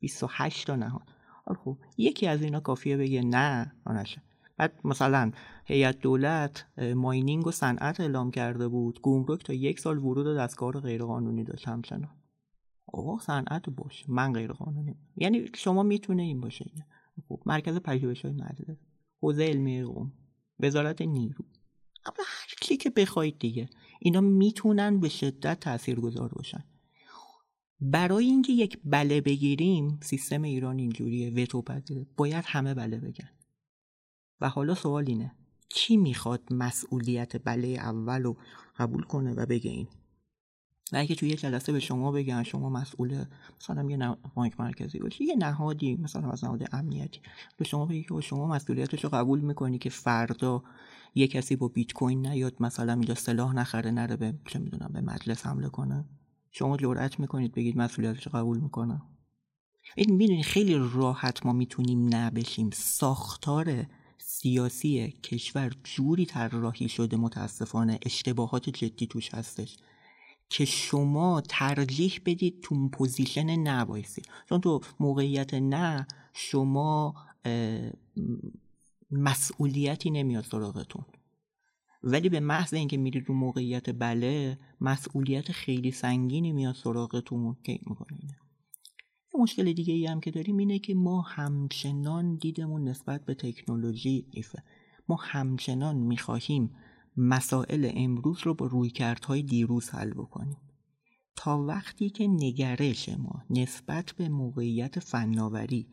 [0.00, 1.15] 28 تا نهاد.
[1.54, 4.22] خب یکی از اینا کافیه بگه نه نشه
[4.56, 5.32] بعد مثلا
[5.64, 9.00] هیئت دولت mining و صنعت اعلام کرده بود.
[9.02, 12.16] گمرک تا یک سال ورود دستگاه غیرقانونی داشت همچنان.
[12.86, 14.04] آقا صنعت باشه.
[14.08, 16.70] من غیر قانونی یعنی شما می‌تونه این باشه.
[17.28, 18.78] خب مرکز پژوهش های مدرسه
[19.22, 20.12] حوزه علمی قوم.
[20.60, 21.44] وزارت نیرو.
[22.06, 23.68] اما هر چی که بخواید دیگه.
[24.00, 26.64] اینا می‌تونن به شدت تاثیرگذار باشن.
[27.80, 31.64] برای اینکه یک بله بگیریم سیستم ایران اینجوریه وتو
[32.16, 33.30] باید همه بله بگن.
[34.40, 35.34] و حالا سوال اینه
[35.68, 38.36] کی می‌خواد مسئولیت بله اول رو
[38.78, 39.88] قبول کنه و بگه این؟
[40.92, 43.24] و اگه توی یه جلسه به شما بگن شما مسئول
[43.60, 47.20] مثلا یه بانک مرکزی باشی یه نهادی مثلا از نهاد امنیتی.
[47.56, 50.62] به شما بگی که شما مسئولیتش رو قبول می‌کنی که فردا
[51.14, 55.00] یه کسی با بیت کوین نیاد مثلا اینجا سلاح نخره نره به چه می‌دونم به
[55.00, 56.04] مجلس حمله کنه؟
[56.58, 59.02] شما جرأت می‌کنید بگید مسئولیتش قبول می‌کنم.
[59.96, 62.70] این می‌دونی خیلی راحت ما می‌تونیم نبشیم.
[62.70, 63.86] ساختار
[64.18, 67.98] سیاسی کشور جوری طراحی شده متاسفانه.
[68.02, 69.76] اشتباهات جدی توش هستش.
[70.50, 74.04] که شما ترجیح بدید تو پوزیشن نه
[74.48, 77.14] چون تو موقعیت نه شما
[79.10, 81.04] مسئولیتی نمیاد سراغتون.
[82.08, 88.18] ولی به محض اینکه میرید رو موقعیت بله مسئولیت خیلی سنگینی میاد سراغتون که می‌کنه.
[89.40, 94.62] مشکل دیگه ای هم که داریم اینه که ما همچنان دیدمون نسبت به تکنولوژی ایفه.
[95.08, 96.70] ما همچنان می‌خواهیم
[97.16, 100.56] مسائل امروز رو با رویکردهای دیروز حل بکنیم.
[101.36, 105.86] تا وقتی که نگرش ما نسبت به موقعیت فناوری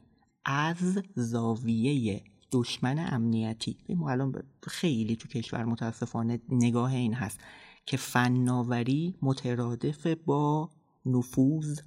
[0.46, 2.24] از زاویه
[2.54, 3.78] دشمن امنیتی.
[3.90, 7.40] ما الان خیلی تو کشور متاسفانه نگاه این هست
[7.86, 10.70] که فناوری مترادف با
[11.06, 11.80] نفوذ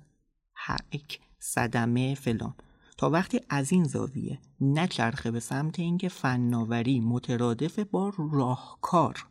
[0.52, 1.00] حق
[1.38, 2.54] صدمه فلان.
[2.96, 9.26] تا وقتی از این زاویه نچرخه به سمت اینکه فناوری مترادف با راهکار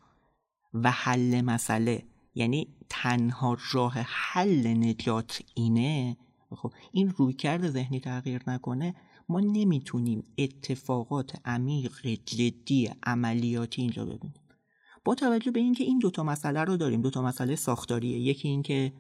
[0.73, 2.03] و حل مسئله
[2.35, 6.17] یعنی تنها راه حل نجات اینه
[6.49, 8.95] خب این رویکرد ذهنی تغییر نکنه
[9.29, 14.41] ما نمی‌تونیم اتفاقات عمیق جدی عملیاتی اینجا ببینیم.
[15.05, 18.19] با توجه به اینکه این دوتا مسئله رو داریم دوتا مسئله ساختاریه.
[18.19, 18.93] یکی اینکه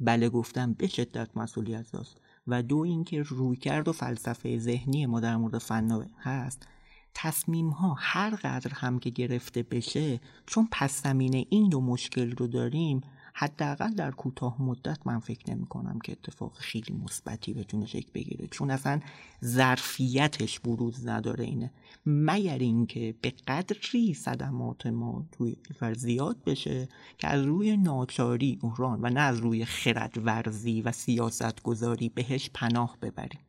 [0.00, 2.16] بله گفتم به شدت مسئولیت داست
[2.46, 6.68] و دو اینکه رویکرد و فلسفه ذهنی ما در مورد فن هست.
[7.14, 12.46] تصمیم ها هر قدر هم که گرفته بشه چون پس زمینه این دو مشکل رو
[12.46, 13.00] داریم
[13.38, 18.46] حداقل در کوتاه مدت من فکر نمی کنم که اتفاق خیلی مثبتی بتونه شکل بگیره.
[18.46, 19.00] چون اصلا
[19.44, 21.70] ظرفیتش بروز نداره اینه.
[22.06, 25.56] مگر اینکه به قدری صدمات ما توی
[25.96, 31.62] زیاد بشه که از روی ناچاری اوران و نه از روی خرد ورزی و سیاست
[31.62, 33.40] گذاری بهش پناه ببریم.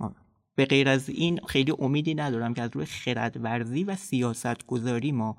[0.00, 0.16] آره.
[0.54, 5.12] به غیر از این خیلی امیدی ندارم که از روی خرد ورزی و سیاست گذاری
[5.12, 5.36] ما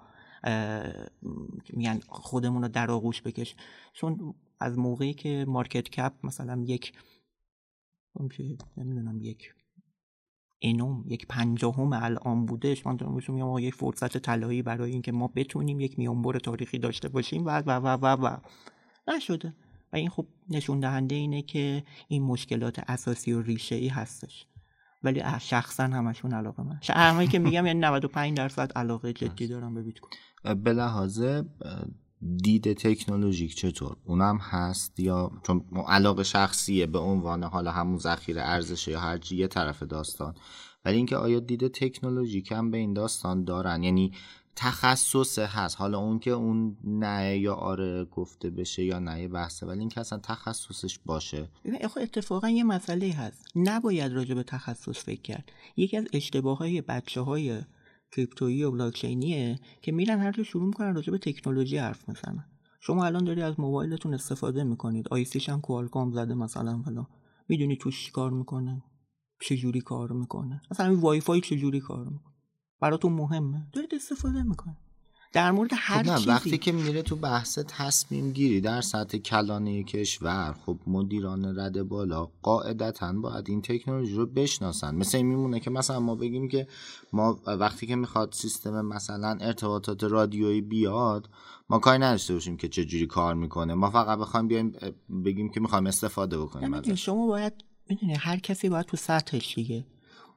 [1.74, 3.56] میگن خودمون رو در آغوش بکش.
[3.94, 6.94] چون از موقعی که مارکت کپ مثلا یک
[8.78, 9.54] نمی‌دونم یک
[10.62, 15.80] انوم یک پنجاهم الان بودش من دارم میگم یک فرصت طلایی برای اینکه ما بتونیم
[15.80, 18.38] یک میانبر تاریخی داشته باشیم و و و و و.
[19.08, 19.54] نشده.
[19.94, 24.46] و این خب نشون دهنده اینه که این مشکلات اساسی و ریشه ای هستش.
[25.04, 26.80] ولی شخصا همشون علاقه من.
[26.90, 30.20] همه که میگم یعنی 95 درصد علاقه جدی دارم به بیت کوین.
[30.44, 31.24] به لحاظ
[32.44, 38.88] دید تکنولوژیک چطور؟ اونم هست یا چون علاقه شخصیه به عنوان حالا همون ذخیره ارزش
[38.88, 40.36] یا هر یه طرف داستان.
[40.86, 44.12] ولی اینکه آیا دید تکنولوژیک هم به این داستان دارن؟ یعنی
[44.56, 45.78] تخصص هست.
[45.78, 50.00] حالا اون که اون نه یا آره گفته بشه یا نه بحثه ولی این که
[50.00, 51.50] اصلا تخصصش باشه.
[51.98, 53.48] اتفاقا یه مسئله هست.
[53.56, 55.52] نباید راجع به تخصص فکر کرد.
[55.78, 57.62] یکی از اشتباه های بچه های
[58.12, 62.45] کریپتویی و بلاکچینیه که میرن هر شروع می‌کنن راجع به تکنولوژی حرف می‌زنن.
[62.80, 65.07] شما الان داری از موبایلتون استفاده می‌کنید.
[65.07, 67.07] آیسیش هم کوالکام زده مثلا فلان.
[67.47, 68.84] می‌دونی توش کار می‌کنه؟
[69.41, 71.41] چجوری کار می‌کنه؟ مثلا این وای فای
[71.80, 72.36] کار می‌کنه؟
[72.82, 73.68] براتون مهمه.
[73.74, 74.78] دارید استفاده می‌کنه
[75.34, 76.30] در مورد هر خب چیزی.
[76.30, 82.28] وقتی که میره تو بحث تصمیم گیری در سطح کلانه کشور خب مدیران رده بالا
[82.42, 84.96] قاعدتا باید این تکنولوژی رو بشناسن.
[84.96, 86.68] مثل این میمونه که مثلا ما بگیم که
[87.14, 91.30] ما وقتی که می‌خواد سیستم مثلا ارتباطات رادیویی بیاد
[91.70, 93.74] ما کاری نداشته باشیم که چه جوری کار می‌کنه.
[93.74, 94.74] ما فقط بخوایم بیایم
[95.26, 97.54] بگیم که می‌خوایم استفاده بکنیم شما باید
[97.90, 99.86] می‌دونی هر کسی باید تو سطحش دیگه.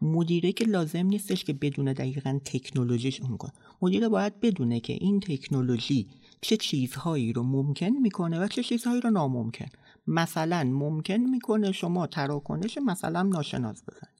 [0.02, 5.20] مدیره که لازم نیستش که بدون دقیقا تکنولوژیش اون کنه مدیره باید بدونه که این
[5.20, 6.08] تکنولوژی
[6.40, 9.66] چه چیزهایی رو ممکن می‌کنه و چه چیزهایی رو ناممکن.
[10.06, 14.11] مثلا ممکن می‌کنه شما تراکنش مثلا ناشناس بزنید.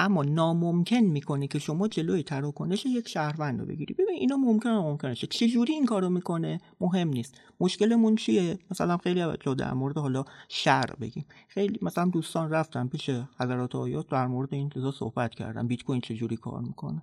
[0.00, 3.94] اما ناممکن می‌کنه که شما جلوی تراکنش یک شهروند رو بگیری.
[3.94, 5.14] ببین اینا ممکنه ممکنه.
[5.14, 7.40] چه جوری این کارو می‌کنه؟ مهم نیست.
[7.60, 11.24] مشکلمون چیه؟ مثلا خیلی جو در مورد حالا شر بگیم.
[11.48, 15.66] خیلی مثلا دوستان رفتن پیش حضرات آیات در مورد این چیزا صحبت کردن.
[15.66, 17.02] بیت کوین چه جوری کار می‌کنه؟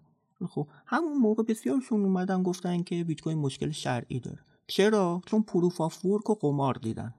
[0.49, 4.39] خب همون موقع بسیاریشون اومدن گفتن که بیت کوین مشکل شرعی داره.
[4.67, 7.13] چرا؟ چون proof of work و قمار دیدن.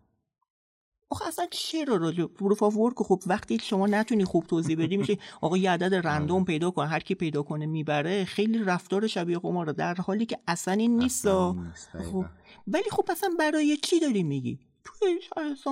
[1.11, 5.19] آخه اصلا چرا راجع proof of work خب وقتی شما نتونی خوب توضیح بدی میشه
[5.41, 6.45] آقا یه عدد random آره.
[6.45, 10.75] پیدا کن هر کی پیدا کنه می‌بره خیلی رفتار شبیه قمار در حالی که اصلا
[10.75, 11.29] این نیست
[11.93, 12.25] خب
[12.67, 15.21] ولی خب اصلا برای چی داری میگی؟ توی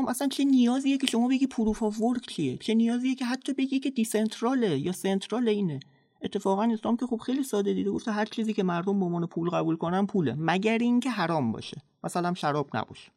[0.09, 3.81] اصلا چه نیازیه که شما بگی proof of work چیه؟ چه نیازیه که حتی بگی
[3.81, 5.81] که decentral ه یا central اینه؟
[6.23, 9.51] اتفاقا اسلام که خب خیلی ساده دیده گفته هر چیزی که مردم به عنوان پول
[9.51, 11.83] قبول کنن پوله مگر اینکه حرام باشه.
[12.05, 13.11] مثلا شراب نباشه.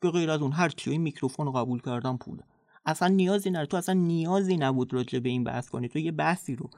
[0.00, 2.42] به غیر از اون هر این میکروفون رو قبول کردن پوله
[2.86, 3.66] اصلا نیازی نداره.
[3.66, 5.88] تو اصلا نیازی نبود راجع به این بحث کنی.
[5.88, 6.70] تو یه بحثی رو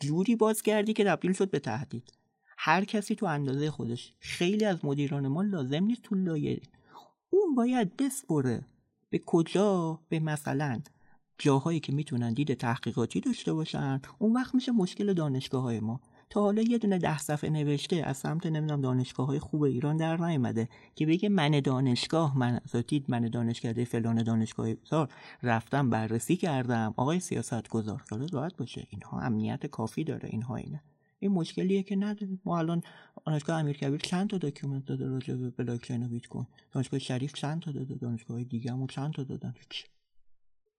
[0.00, 2.12] جوری باز کردی که تبدیل شد به تهدید.
[2.58, 4.12] هر کسی تو اندازه خودش.
[4.18, 6.60] خیلی از مدیران ما لازم نیست تو لایه.
[7.30, 8.64] اون باید بسپره.
[9.10, 10.80] به کجا؟ به مثلا
[11.38, 14.00] جاهایی که می‌تونن دید تحقیقاتی داشته باشن.
[14.18, 16.00] اون وقت میشه مشکل دانشگاه های ما.
[16.30, 20.16] تا حالا یه دونه ده صفحه نوشته از سمت نمی‌دونم دانشگاه های خوب ایران در
[20.16, 25.08] نیومده که بگه من دانشگاه من زاتید من دانشکده فلان دانشگاه بزار
[25.42, 26.94] رفتم بررسی کردم.
[26.96, 28.02] آقای سیاست گذار
[28.32, 28.86] راحت باشه.
[28.90, 30.82] اینها امنیت کافی داره اینها اینه.
[31.18, 32.40] این مشکلیه که نداریم.
[32.44, 32.82] ما الان
[33.26, 37.32] دانشگاه امیرکبیر چند تا document داده راجع به بلاک چین و بیت کوین؟ دانشگاه شریف
[37.32, 39.54] چند تا داده؟ دانشگاه دیگه هم چند تا دادن؟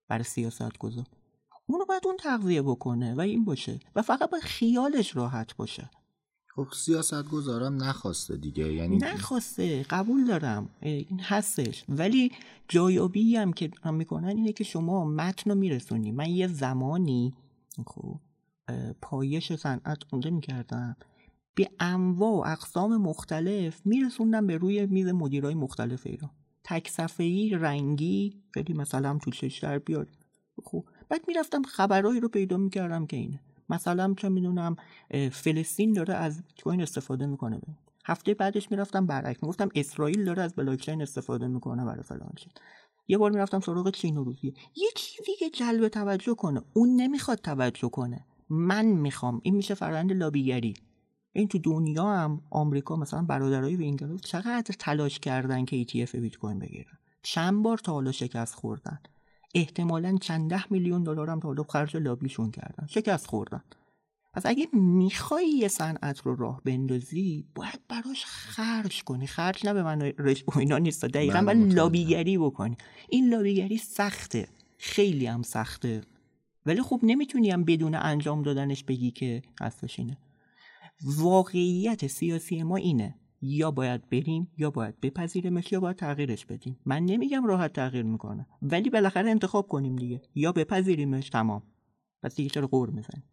[0.08, 1.06] برای سیاست گذار
[1.66, 5.90] اونو باید اون تغذیه بکنه و این باشه و فقط باید خیالش راحت باشه.
[6.56, 11.84] خب سیاست گذارم نخواسته دیگه یعنی نخواسته قبول دارم این هستش.
[11.90, 12.32] ولی
[12.68, 16.12] جایابی هم که هم می‌کنن اینه که شما متن رو میرسونی.
[16.12, 17.34] من یه زمانی
[17.88, 18.20] خب
[19.02, 20.96] پایش صنعت اونجا می‌کردم.
[21.56, 26.32] به انواع و اقسام مختلف میرسوندم به روی میز مدیرای مختلف ایران.
[26.64, 30.08] تک صفحه‌ای رنگی خیلی مثلا هم طولش در بیاد.
[30.64, 33.40] خب بعد می‌رفتم خبرهایی رو پیدا می‌کردم که اینه.
[33.70, 34.76] مثلا چه می‌دونم
[35.32, 37.62] فلسطین داره از کوین استفاده می‌کنه
[38.06, 39.44] هفته بعدش می‌رفتم برعکس.
[39.44, 42.32] می‌گفتم اسرائیل داره از بلاکچین استفاده می‌کنه برای فلان
[43.08, 44.54] یه بار می‌رفتم سراغ چین و روسیه.
[44.76, 46.62] یه چیزی که جلب توجه کنه.
[46.74, 48.26] اون نمی‌خواد توجه کنه.
[48.50, 49.42] من می‌خوام.
[49.44, 50.74] این میشه فرآیند لابیگری.
[51.34, 56.60] این تو دنیا هم آمریکا مثلا برادرای وینگرو چقدر تلاش کردن که ETF بیت کوین
[56.60, 59.00] بگیرن؟ چند بار تا حالا شکست خوردن.
[59.56, 62.88] احتمالا چند ده میلیون دلار هم تا خرج لابیشون کردن.
[62.88, 63.64] شکست خوردن.
[64.34, 69.28] پس اگه می‌خوای یه صنعت رو راه بندازی باید براش خرج کنی.
[69.28, 71.06] خرج نه به من رش و اینا نیست.
[71.06, 72.78] دقیقا باید لابیگری بکنی.
[73.10, 74.48] این لابیگری سخته.
[74.78, 76.02] خیلی هم سخته.
[76.66, 80.18] ولی خب نمی‌تونی هم بدون انجام دادنش بگی که هستش اینه.
[81.04, 83.16] واقعیت سیاسی ما اینه.
[83.42, 86.80] یا باید بریم یا باید بپذیریمش یا باید تغییرش بدیم.
[86.86, 90.22] من نمیگم راحت تغییر می‌کنه ولی بالاخره انتخاب کنیم دیگه.
[90.36, 91.64] یا بپذیریمش تمام.
[92.24, 93.24] پس دیگه چرا قور می‌زنیم؟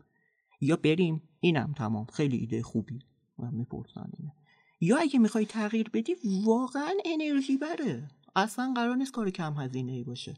[0.60, 2.06] یا بریم اینم تمام.
[2.12, 2.98] خیلی ایده خوبی.
[3.38, 4.32] من می‌پرسن اینه
[4.80, 8.08] یا اگه می‌خوای تغییر بدی واقعا انرژی بره.
[8.36, 10.34] اصلا قرار نیست کار کم هزینه ای باشه.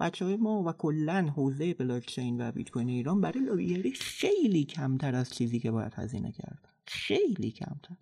[0.00, 5.14] بچه های ما و کلا حوزه بلاکچین و بیت کوین ایران برای لابیگری خیلی کمتر
[5.14, 6.68] از چیزی که باید هزینه کرد.
[6.86, 7.96] خیلی کمتر.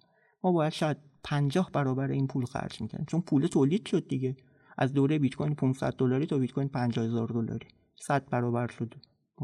[0.45, 4.37] ما باید شاید پنجاه برابر این پول خرج می‌کنیم چون پول تولید شد دیگه.
[4.79, 7.67] از دوره بیت کوین 500 دلاری تا بیت کوین 50000 دلاری.
[7.97, 8.95] 100 برابر شد.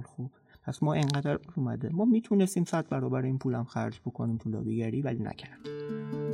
[0.04, 0.30] خب
[0.62, 1.88] پس ما انقدر اومده.
[1.88, 6.29] ما می‌تونستیم 100 برابر این پولم خرج بکنیم تو لابیگری ولی نکردیم.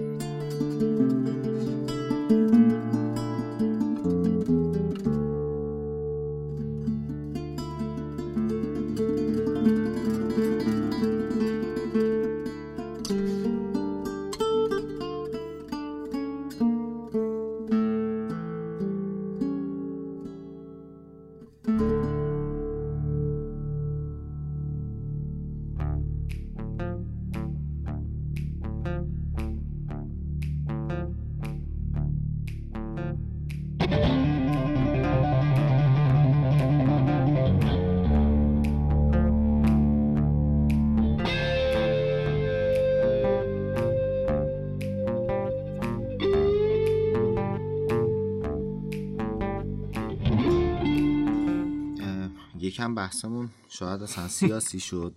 [53.06, 55.14] بحثمون شاید اصلا سیاسی شد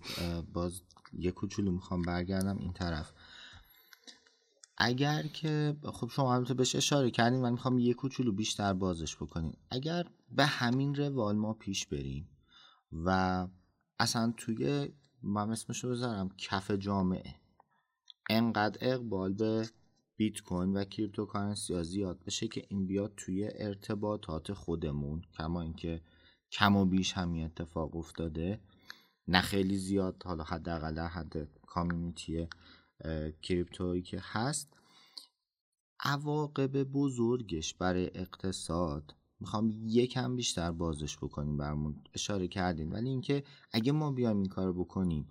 [0.52, 0.82] باز
[1.12, 3.12] یه کوچولو می‌خوام برگردم این طرف.
[4.78, 9.56] اگر که خب شما البته بهش اشاره کردین من می‌خوام یه کوچولو بیشتر بازش بکنیم.
[9.70, 12.28] اگر به همین روال ما پیش بریم
[12.92, 13.46] و
[13.98, 14.88] اصلا توی
[15.22, 17.34] من اسمشو بذارم کف جامعه
[18.30, 19.68] انقدر اقبال به
[20.16, 26.00] بیت کوین و cryptocurrency ها زیاد بشه که این بیاد توی ارتباطات خودمون کما اینکه
[26.52, 28.60] کم و بیش همین اتفاق افتاده.
[29.28, 32.48] نه خیلی زیاد حالا حداقل حد کامیونیتی
[33.42, 34.76] کریپتویی که هست.
[36.00, 43.92] عواقب بزرگش برای اقتصاد می‌خوام یکم بیشتر بازش بکنیم برمون اشاره کردیم ولی اینکه اگه
[43.92, 45.28] ما بیایم این کار بکنیم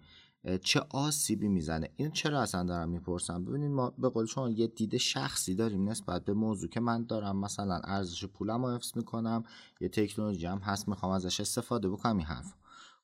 [0.63, 1.89] چه آسیبی می‌زنه.
[1.95, 6.25] این چرا اصلا دارم می‌پرسم؟ ببینید ما به قول شما یه دید شخصی داریم نسبت
[6.25, 7.37] به موضوع که من دارم.
[7.37, 9.43] مثلا ارزش پولم رو حفظ می‌کنم
[9.81, 12.53] یه تکنولوژی هم هست می‌خوام ازش استفاده بکنم این حرف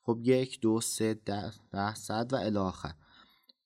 [0.02, 2.94] خب یک دو سه ده, ده صد و الاخر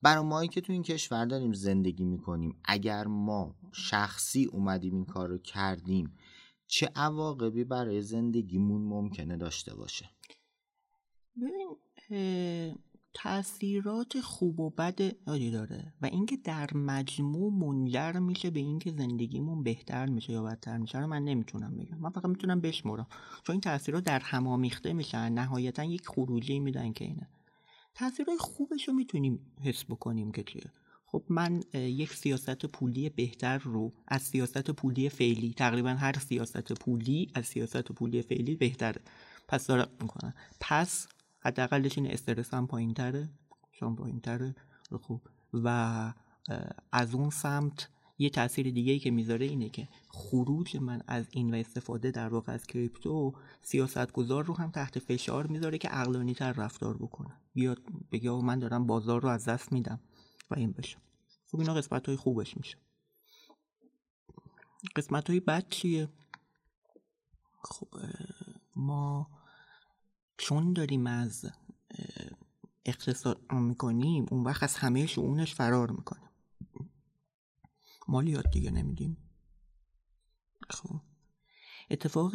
[0.01, 5.29] برای مایی که تو این کشور داریم زندگی می‌کنیم اگر ما شخصی اومدیم این کار
[5.29, 6.17] رو کردیم
[6.67, 10.09] چه عواقبی برای زندگیمون ممکنه داشته باشه؟
[11.41, 11.77] ببین
[13.13, 19.63] تاثیرات خوب و بد یادی داره و اینکه در مجموع منجر میشه به اینکه زندگیمون
[19.63, 21.97] بهتر میشه یا بدتر میشه رو من نمی‌تونم بگم.
[21.97, 23.07] من فقط می‌تونم بشمرم.
[23.43, 27.29] چون این تاثیرات در هم آمیخته میشن نهایتا یک خروجی میدن که اینه.
[27.95, 30.71] تاثیرهای خوبش رو می‌تونیم حس بکنیم که چیه؟
[31.05, 37.31] خب من یک سیاست پولی بهتر رو از سیاست پولی فعلی تقریبا هر سیاست پولی
[37.33, 39.01] از سیاست پولی فعلی بهتره.
[39.47, 40.33] پس دارم می‌کنم.
[40.59, 41.07] پس
[41.39, 43.29] حداقلش این استرس هم پایین تره
[43.71, 44.55] چون پایین تره
[45.01, 45.21] خوب
[45.53, 45.67] و
[46.91, 51.53] از اون سمت یه تاثیر دیگه ای که می‌ذاره اینه که خروج من از این
[51.53, 56.51] و استفاده در واقع از کریپتو سیاستگزار رو هم تحت فشار می‌ذاره که عقلانی تر
[56.51, 57.31] رفتار بکنه.
[57.53, 57.79] بیاد
[58.11, 59.99] بگه من دارم بازار رو از دست میدم.
[60.51, 60.97] و این بشه
[61.51, 62.77] خب اینا قسمت های خوبش میشه.
[64.95, 66.09] قسمت های بد چیه؟
[67.63, 67.87] خب
[68.75, 69.27] ما
[70.39, 71.45] چون داریم از
[72.85, 76.29] اقتصاد می‌کنیم اون وقت از همه شعونش فرار می‌کنیم.
[78.07, 79.17] مالیات دیگه نمیدیم.
[80.69, 81.01] خب.
[81.91, 82.31] اتفاق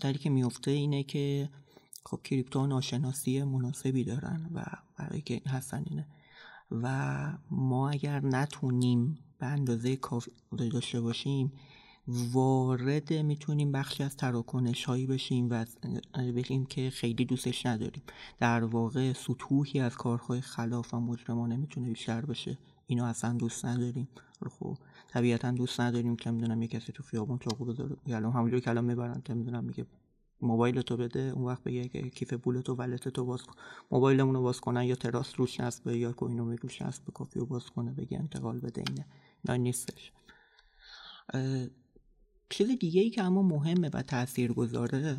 [0.00, 1.50] دری که میفته اینه که
[2.04, 4.64] خب کریپتو ناشناسی مناسبی دارن و
[4.96, 6.06] برای که هستن اینه.
[6.70, 10.32] و ما اگر نتونیم به اندازه کافی
[10.72, 11.52] داشته باشیم
[12.08, 15.64] وارد می‌تونیم بخشی از تراکنش هایی بشیم و
[16.14, 18.02] بگیم که خیلی دوستش نداریم.
[18.38, 22.58] در واقع سطوحی از کارهای خلاف و مجرمانه می‌تونه بیشتر بشه.
[22.86, 24.08] اینو اصلا دوست نداریم.
[24.50, 24.78] خب
[25.08, 27.96] طبیعتا دوست نداریم که می‌دونم یه کسی تو خیابون چاقو بذاره.
[28.06, 29.86] الان همونجوری که الان می‌برن که می‌دونم میگه
[30.40, 33.54] موبایل تو بده اون وقت بگه که کیف پول تو ولت تو باز کن.
[33.90, 37.46] موبایلمون رو باز کنن یا تراس روش نصبه یا کوینو می روش نصب کافی رو
[37.46, 39.06] باز کنه بگه انتقال بده اینه.
[39.48, 40.12] نه نیستش.
[42.50, 45.18] چیز دیگه ای که اما مهمه و تأثیر گذاره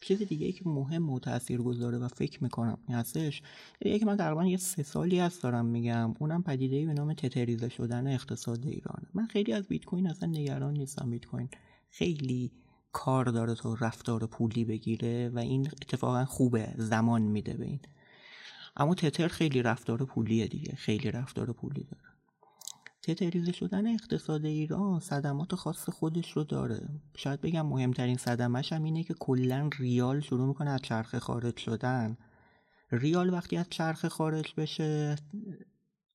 [0.00, 3.42] چیز دیگه ای که مهم و تأثیر گذاره و فکر می‌کنم هستش
[3.80, 6.14] دیگه که من تقریبا یه سه سالی هست دارم میگم.
[6.18, 10.72] اونم پدیده به نام تتریزه شدن اقتصاد ایرانه من خیلی از بیت کوین اصلا نگران
[10.72, 11.10] نیستم.
[11.10, 11.48] بیت کوین
[11.90, 12.52] خیلی
[12.92, 16.74] کار داره تا رفتار پولی بگیره و این اتفاقا خوبه.
[16.76, 17.80] زمان میده به این.
[18.76, 20.74] اما تتر خیلی رفتار پولیه دیگه.
[20.74, 22.15] خیلی رفتار پولی داره.
[23.06, 26.88] تتریزه شدن اقتصاد ایران صدمات خاص خودش رو داره.
[27.16, 32.16] شاید بگم مهمترین صدمش هم اینه که کلا ریال شروع می‌کنه از چرخه خارج شدن.
[32.92, 35.16] ریال وقتی از چرخه خارج بشه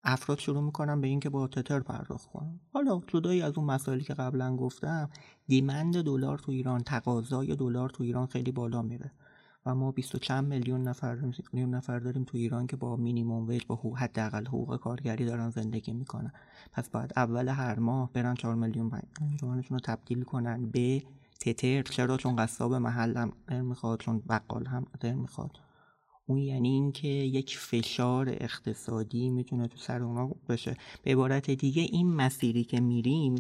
[0.04, 2.60] افراد شروع می‌کنن به اینکه با تتر پرداخت کنن.
[2.74, 5.10] حالا جدایی از اون مسائلی که قبلا گفتم
[5.48, 9.12] دیمند دلار تو ایران تقاضای دلار تو ایران خیلی بالا میره.
[9.66, 11.16] و ما بیست و چند میلیون نفر
[11.54, 15.50] میلیون نفر داریم تو ایران که با مینیمم ویج با حقوق حداقل حقوق کارگری دارن
[15.50, 16.32] زندگی می‌کنن.
[16.72, 18.92] پس باید اول هر ماه برن چهار میلیون
[19.42, 21.04] جوانشون رو تبدیل کنن به
[21.40, 21.82] تتر.
[21.82, 25.52] چرا؟ چون قصاب محلم می‌خواد چون بقال هم می‌خواد.
[26.26, 30.78] اون یعنی اینکه یک فشار اقتصادی می‌تونه تو سر اونا بشه.
[31.04, 33.36] به عبارت دیگه این مسیری که میریم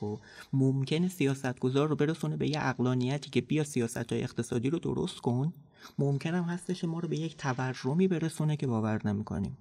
[0.00, 0.20] خب
[0.52, 5.52] ممکنه سیاستگزار رو برسونه به یه اقلانیتی که بیا سیاست های اقتصادی رو درست کن
[5.98, 9.58] ممکنم هستش ما رو به یک تورمی برسونه که باور نمی‌کنیم.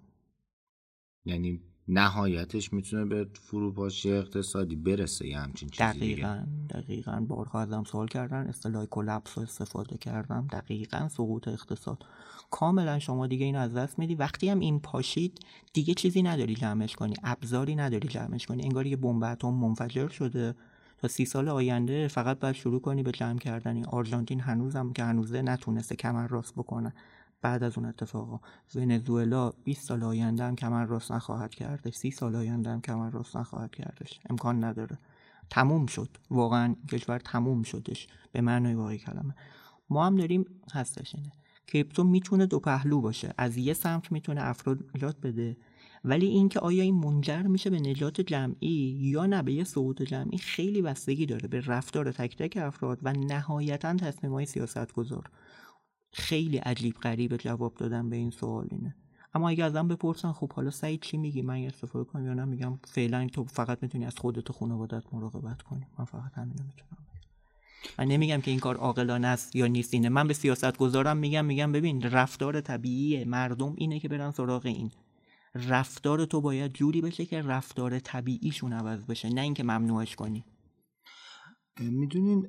[1.25, 7.25] یعنی نهایتش می‌تونه به فروپاشی اقتصادی برسه یه همچین چیزی دقیقا دقیقا.
[7.27, 10.47] بارها ازم سوال کردن اصطلاح کلپس استفاده کردم.
[10.51, 12.05] دقیقا سقوط اقتصاد.
[12.51, 14.15] کاملا شما دیگه اینو از دست میدی.
[14.15, 15.39] وقتی هم این پاشید
[15.73, 17.13] دیگه چیزی نداری جمعش کنی.
[17.23, 18.63] ابزاری نداری جمعش کنی.
[18.63, 20.55] انگار یه بمب اتم منفجر شده.
[20.97, 23.75] تا سی سال آینده فقط باید شروع کنی به جمع کردن.
[23.75, 26.93] این آرژانتین هنوزم که هنوزه نتونسته کمر راست بکنه.
[27.43, 28.39] بعد از اون اتفاقا
[28.75, 33.37] ونزوئلا 20 سال آینده هم کمر راست نخواهد کردش 30 سال آینده هم کمر راست
[33.37, 34.19] نخواهد کردش.
[34.29, 34.97] امکان نداره.
[35.49, 36.09] تموم شد.
[36.31, 38.07] واقعا کشور تموم شدش.
[38.31, 39.35] به معنای واقعی کلمه.
[39.89, 41.31] ما هم داریم هستش اینه.
[41.67, 43.33] کریپتو می‌تونه دو پهلو باشه.
[43.37, 45.57] از یه سمت می‌تونه افراد نجات بده.
[46.03, 50.37] ولی اینکه آیا این منجر میشه به نجات جمعی یا نه به یه سقوط جمعی
[50.37, 51.47] خیلی بستگی داره.
[51.47, 55.29] به رفتار تک تک افراد و نهایتا تصمیم های سیاست گذار
[56.13, 58.95] خیلی عجیب غریب جواب دادن به این سوال اینه.
[59.33, 62.79] اما اگه ازم بپرسن خب حالا سعید چی میگی؟ من استفاده کنم یا نه میگم
[62.83, 65.87] فعلا تو فقط می‌تونی از خودت و خانوادت مراقبت کنی.
[65.99, 66.97] من فقط همینو می‌تونم
[67.99, 70.09] من نمیگم که این کار عاقلانه است یا نیست اینه.
[70.09, 74.91] من به سیاست گذارم میگم میگم ببین رفتار طبیعی مردم اینه که برن سراغ این.
[75.55, 80.45] رفتار تو باید جوری بشه که رفتار طبیعیشون عوض بشه نه اینکه ممنوعش کنی.
[81.79, 82.47] می‌دونین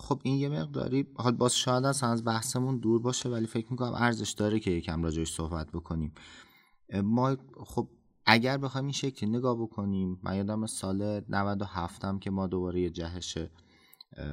[0.00, 3.94] خب این یه مقداری حال باز شاید از از بحثمون دور باشه ولی فکر می‌کنم
[3.94, 6.12] ارزش داره که یکم راجعش صحبت بکنیم.
[7.02, 7.36] ما
[7.66, 7.88] خب
[8.26, 12.90] اگر بخوایم این شکلی نگاه بکنیم من یادم سال 97 هم که ما دوباره یه
[12.90, 13.38] جهش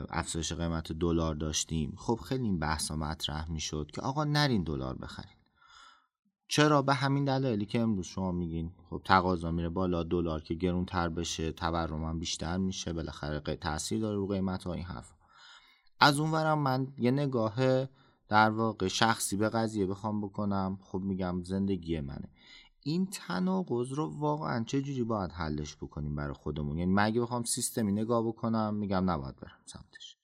[0.10, 5.38] افزایش قیمت دلار داشتیم خب خیلی این بحثا مطرح می‌شد که آقا نرین دلار بخرین.
[6.48, 10.86] چرا؟ به همین دلایلی که امروز شما میگین خب تقاضا میره بالا دلار که گرون
[10.86, 15.17] تر بشه تورم هم بیشتر میشه بالاخره تاثیر داره رو قیمت ها این حرف
[16.00, 17.86] از اونورم من یه نگاه
[18.28, 20.80] در واقع شخصی به قضیه بخوام بکنم.
[20.82, 22.30] خب میگم زندگی منه.
[22.84, 27.92] این تناقض رو واقعا چه جوری باید حلش بکنیم برای خودمون؟ یعنی مگه بخوام سیستمی
[27.92, 30.18] نگاه بکنم میگم نباید برم سمتش.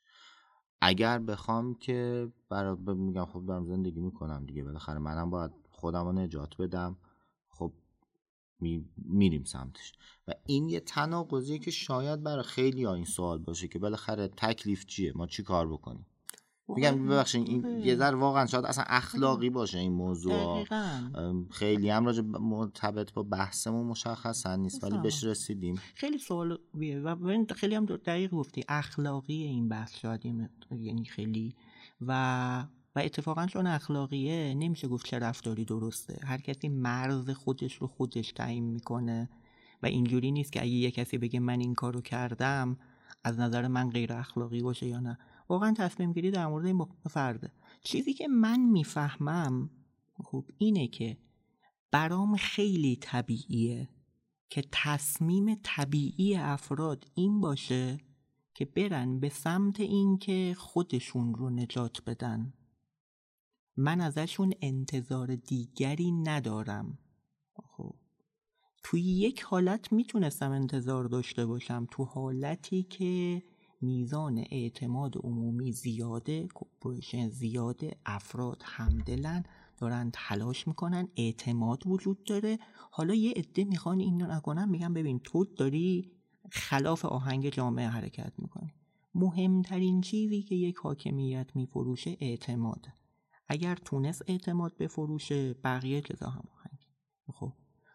[0.82, 6.12] اگر بخوام که برای میگم خب دارم زندگی می‌کنم دیگه بالاخره منم باید خودم رو
[6.12, 6.98] نجات بدم.
[8.98, 9.94] میریم سمتش.
[10.28, 14.86] و این یه تناقضیه که شاید برای خیلی ها این سوال باشه که بالاخره تکلیف
[14.86, 16.06] چیه؟ ما چی کار بکنیم؟
[16.68, 20.66] میگم ببخشید این یه ذره واقعا شاید اصلا اخلاقی باشه این موضوع.
[21.52, 26.60] خیلی هم راجع مرتبط با بحثمون مشخصا نیست ولی بهش رسیدیم خیلی سوال
[27.04, 27.16] و
[27.56, 30.26] خیلی هم دقیق گفتی اخلاقی این بحث شاید
[30.72, 31.56] یعنی خیلی.
[32.02, 32.64] و
[32.96, 36.20] و اتفاقا چون اخلاقیه نمیشه گفت چه رفتاری درسته.
[36.24, 39.30] هر کسی مرز خودش رو خودش تعیین می‌کنه
[39.84, 42.78] و اینجوری نیست که اگه یه کسی بگه من این کارو کردم
[43.24, 45.18] از نظر من غیر اخلاقی باشه یا نه.
[45.50, 47.52] واقعا تصمیم گیری در مورد این فرده.
[47.84, 49.70] چیزی که من می‌فهمم
[50.24, 51.18] خب اینه که
[51.92, 53.90] برام خیلی طبیعیه
[54.50, 57.98] که تصمیم طبیعی افراد این باشه
[58.54, 62.54] که برن به سمت اینکه خودشون رو نجات بدن.
[63.78, 66.98] من ازشون انتظار دیگری ندارم.
[67.56, 67.96] خب.
[68.84, 71.88] توی یک حالت می‌تونستم انتظار داشته باشم.
[71.92, 73.44] تو حالتی که
[73.82, 79.44] میزان اعتماد عمومی زیاده کپوریشن زیاده افراد همدلن
[79.78, 82.60] دارن تلاش می‌کنن اعتماد وجود داره.
[82.92, 86.12] حالا یه عده می‌خوان این رو نکنن میگن ببین تو داری
[86.52, 88.74] خلاف آهنگ جامعه حرکت می‌کنی.
[89.16, 92.94] مهمترین چیزی که یک حاکمیت میفروشه اعتماده.
[93.48, 96.88] اگر تونست اعتماد بفروشه بقیه جزا هم آهنگ
[97.34, 97.54] خب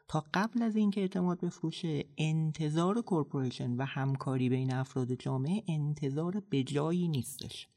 [0.08, 7.08] تا قبل از اینکه اعتماد بفروشه انتظار کورپوریشن و همکاری بین افراد جامعه انتظار بجایی
[7.08, 7.68] نیستش.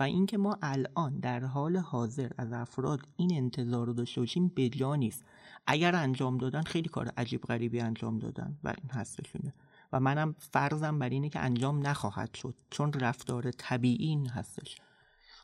[0.00, 4.94] و اینکه ما الان در حال حاضر از افراد این انتظار رو داشته باشیم بجا
[4.94, 5.24] نیست.
[5.66, 9.54] اگر انجام دادن خیلی کار عجیب غریبی انجام دادن و این هستشونه.
[9.92, 14.76] و منم فرضم بر اینه که انجام نخواهد شد چون رفتار طبیعی این هستش.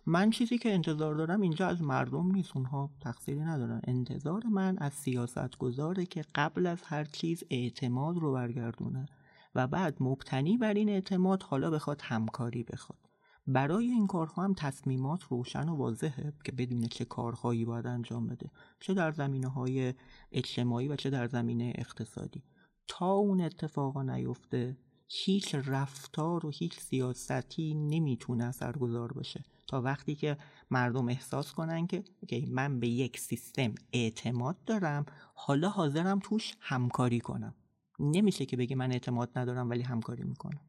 [0.07, 3.81] من چیزی که انتظار دارم اینجا از مردم نیست اونها تقصیری ندارن.
[3.85, 9.07] انتظار من از سیاست گذاره که قبل از هر چیز اعتماد رو برگردونه
[9.55, 12.99] و بعد مبتنی بر این اعتماد حالا بخواد همکاری بخواد.
[13.47, 18.51] برای این کارها هم تصمیمات روشن و واضحه که بدون چه کارهایی باید انجام بده.
[18.81, 19.95] چه در زمینه های
[20.33, 22.43] اجتماعی و چه در زمینه اقتصادی.
[22.89, 24.77] تا اون اتفاقا نیفته
[25.09, 29.45] هیچ رفتار و هیچ سیاستی نمی‌تونه اثرگذار باشه.
[29.81, 30.39] وقتی که
[30.71, 32.05] مردم احساس کنن که
[32.49, 37.55] من به یک سیستم اعتماد دارم حالا حاضرم توش همکاری کنم.
[37.99, 40.61] نمیشه که بگی من اعتماد ندارم ولی همکاری می‌کنم.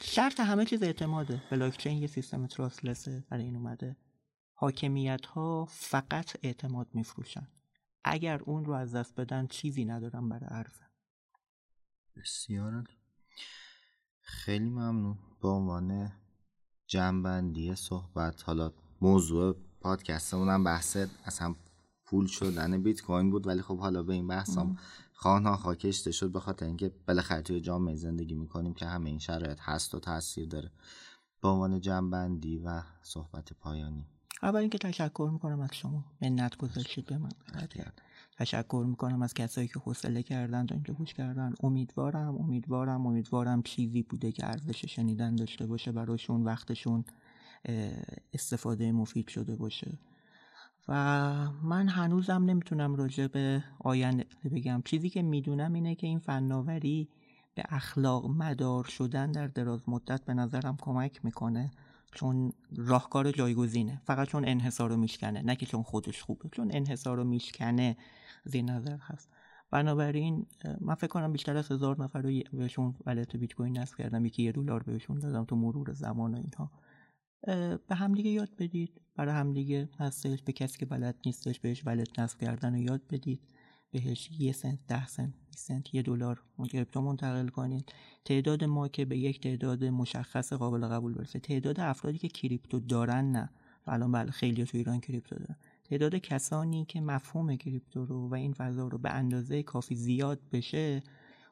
[0.00, 1.42] شرط همه چیز اعتماده.
[1.50, 3.96] بلاکچین یه سیستم تراستلسه برای این اومده.
[4.54, 7.48] حاکمیت ها فقط اعتماد میفروشن.
[8.04, 10.86] اگر اون رو از دست بدن چیزی ندارم برای عرضه.
[12.16, 12.84] بسیار
[14.20, 15.18] خیلی ممنون.
[15.42, 16.12] به عنوان
[16.88, 18.42] جنبندی صحبت.
[18.42, 21.54] حالا موضوع پادکستمون هم بحث اصلا
[22.04, 24.78] پول شدن بیت کوین بود ولی خب حالا به این بحث هم
[25.14, 29.58] خواهان خاکشته شد به خاطر اینکه بالاخره توی جامعه زندگی می‌کنیم که همه این شرایط
[29.60, 30.70] هست و تاثیر داره.
[31.42, 34.06] به عنوان جنبندی و صحبت پایانی.
[34.42, 36.04] اول اینکه تشکر می‌کنم از شما.
[36.22, 37.30] منت گذاشتید به من.
[38.38, 41.54] تشکر می‌کنم از کسایی که حوصله کردن تا اینجا گوش کردن.
[41.62, 47.04] امیدوارم امیدوارم امیدوارم چیزی بوده که ارزش شنیدن داشته باشه براشون وقتشون
[48.32, 49.98] استفاده مفید شده باشه.
[50.88, 50.94] و
[51.62, 54.82] من هنوزم نمی‌تونم راجع به آینده بگم.
[54.84, 57.08] چیزی که می‌دونم اینه که این فناوری
[57.54, 61.70] به اخلاق مدار شدن در دراز مدت به نظرم کمک می‌کنه
[62.12, 64.00] چون راهکار جایگزینه.
[64.04, 66.48] فقط چون انحصار رو میشکنه نه که چون خودش خوبه.
[66.52, 67.96] چون انحصار رو میشکنه
[68.44, 69.30] زیر نظر هست.
[69.70, 70.46] بنابراین
[70.80, 74.26] من فکر کنم بیشتر از هزار نفر رو بهشون ولت بیت کوین نصب کردم.
[74.26, 76.70] یکی یه دلار بهشون دادم تو مرور زمان و اینها.
[77.88, 79.00] به همدیگه یاد بدید.
[79.16, 80.42] برای همدیگه هستش.
[80.42, 83.40] به کسی که بلد نیستش بهش ولت نصب کردن و یاد بدید.
[83.90, 87.92] بهش یه سنت ده سنت 20 سنت یه دلار کریپتو منتقل کنید.
[88.24, 91.38] تعداد ما که به یک تعداد مشخص قابل قبول برسه.
[91.38, 93.50] تعداد افرادی که کریپتو دارن نه.
[93.86, 95.56] الان بله خیلی تو ایران کریپتو دارن.
[95.90, 101.02] تعداد کسانی که مفهوم کریپتو رو و این فضا رو به اندازه کافی زیاد بشه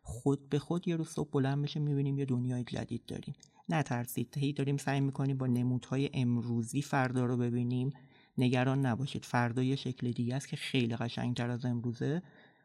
[0.03, 3.35] خود به خود یه روز صبح بلند بشه می‌بینیم یه دنیای جدید داریم.
[3.69, 4.39] نترسید.
[4.39, 7.93] هی داریم سعی می‌کنیم با نمودهای امروزی فردا رو ببینیم.
[8.39, 9.25] نگران نباشید.
[9.25, 12.23] فردا یه شکل دیگه است که خیلی قشنگتر از امروزه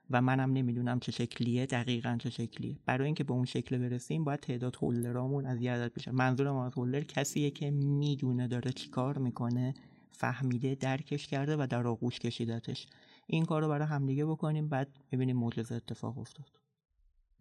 [0.10, 2.78] و منم نمی‌دونم چه شکلیه دقیقا چه شکلیه.
[2.86, 6.12] برای اینکه به اون شکل برسیم باید تعداد هولدرامون از یه عدد بشه.
[6.12, 9.74] منظورم از هولدر کسیه که می‌دونه داره چیکار می‌کنه.
[10.12, 12.88] فهمیده درکش کرده و در آغوش کشیدتش.
[13.28, 16.60] این کار رو برای همدیگه بکنیم بعد ببینیم معجزه اتفاق افتاد.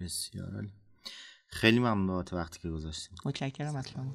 [0.00, 0.72] بسیار عالی.
[1.46, 4.14] خیلی ممنون بابت وقتی که گذاشتیم متشکرم از شما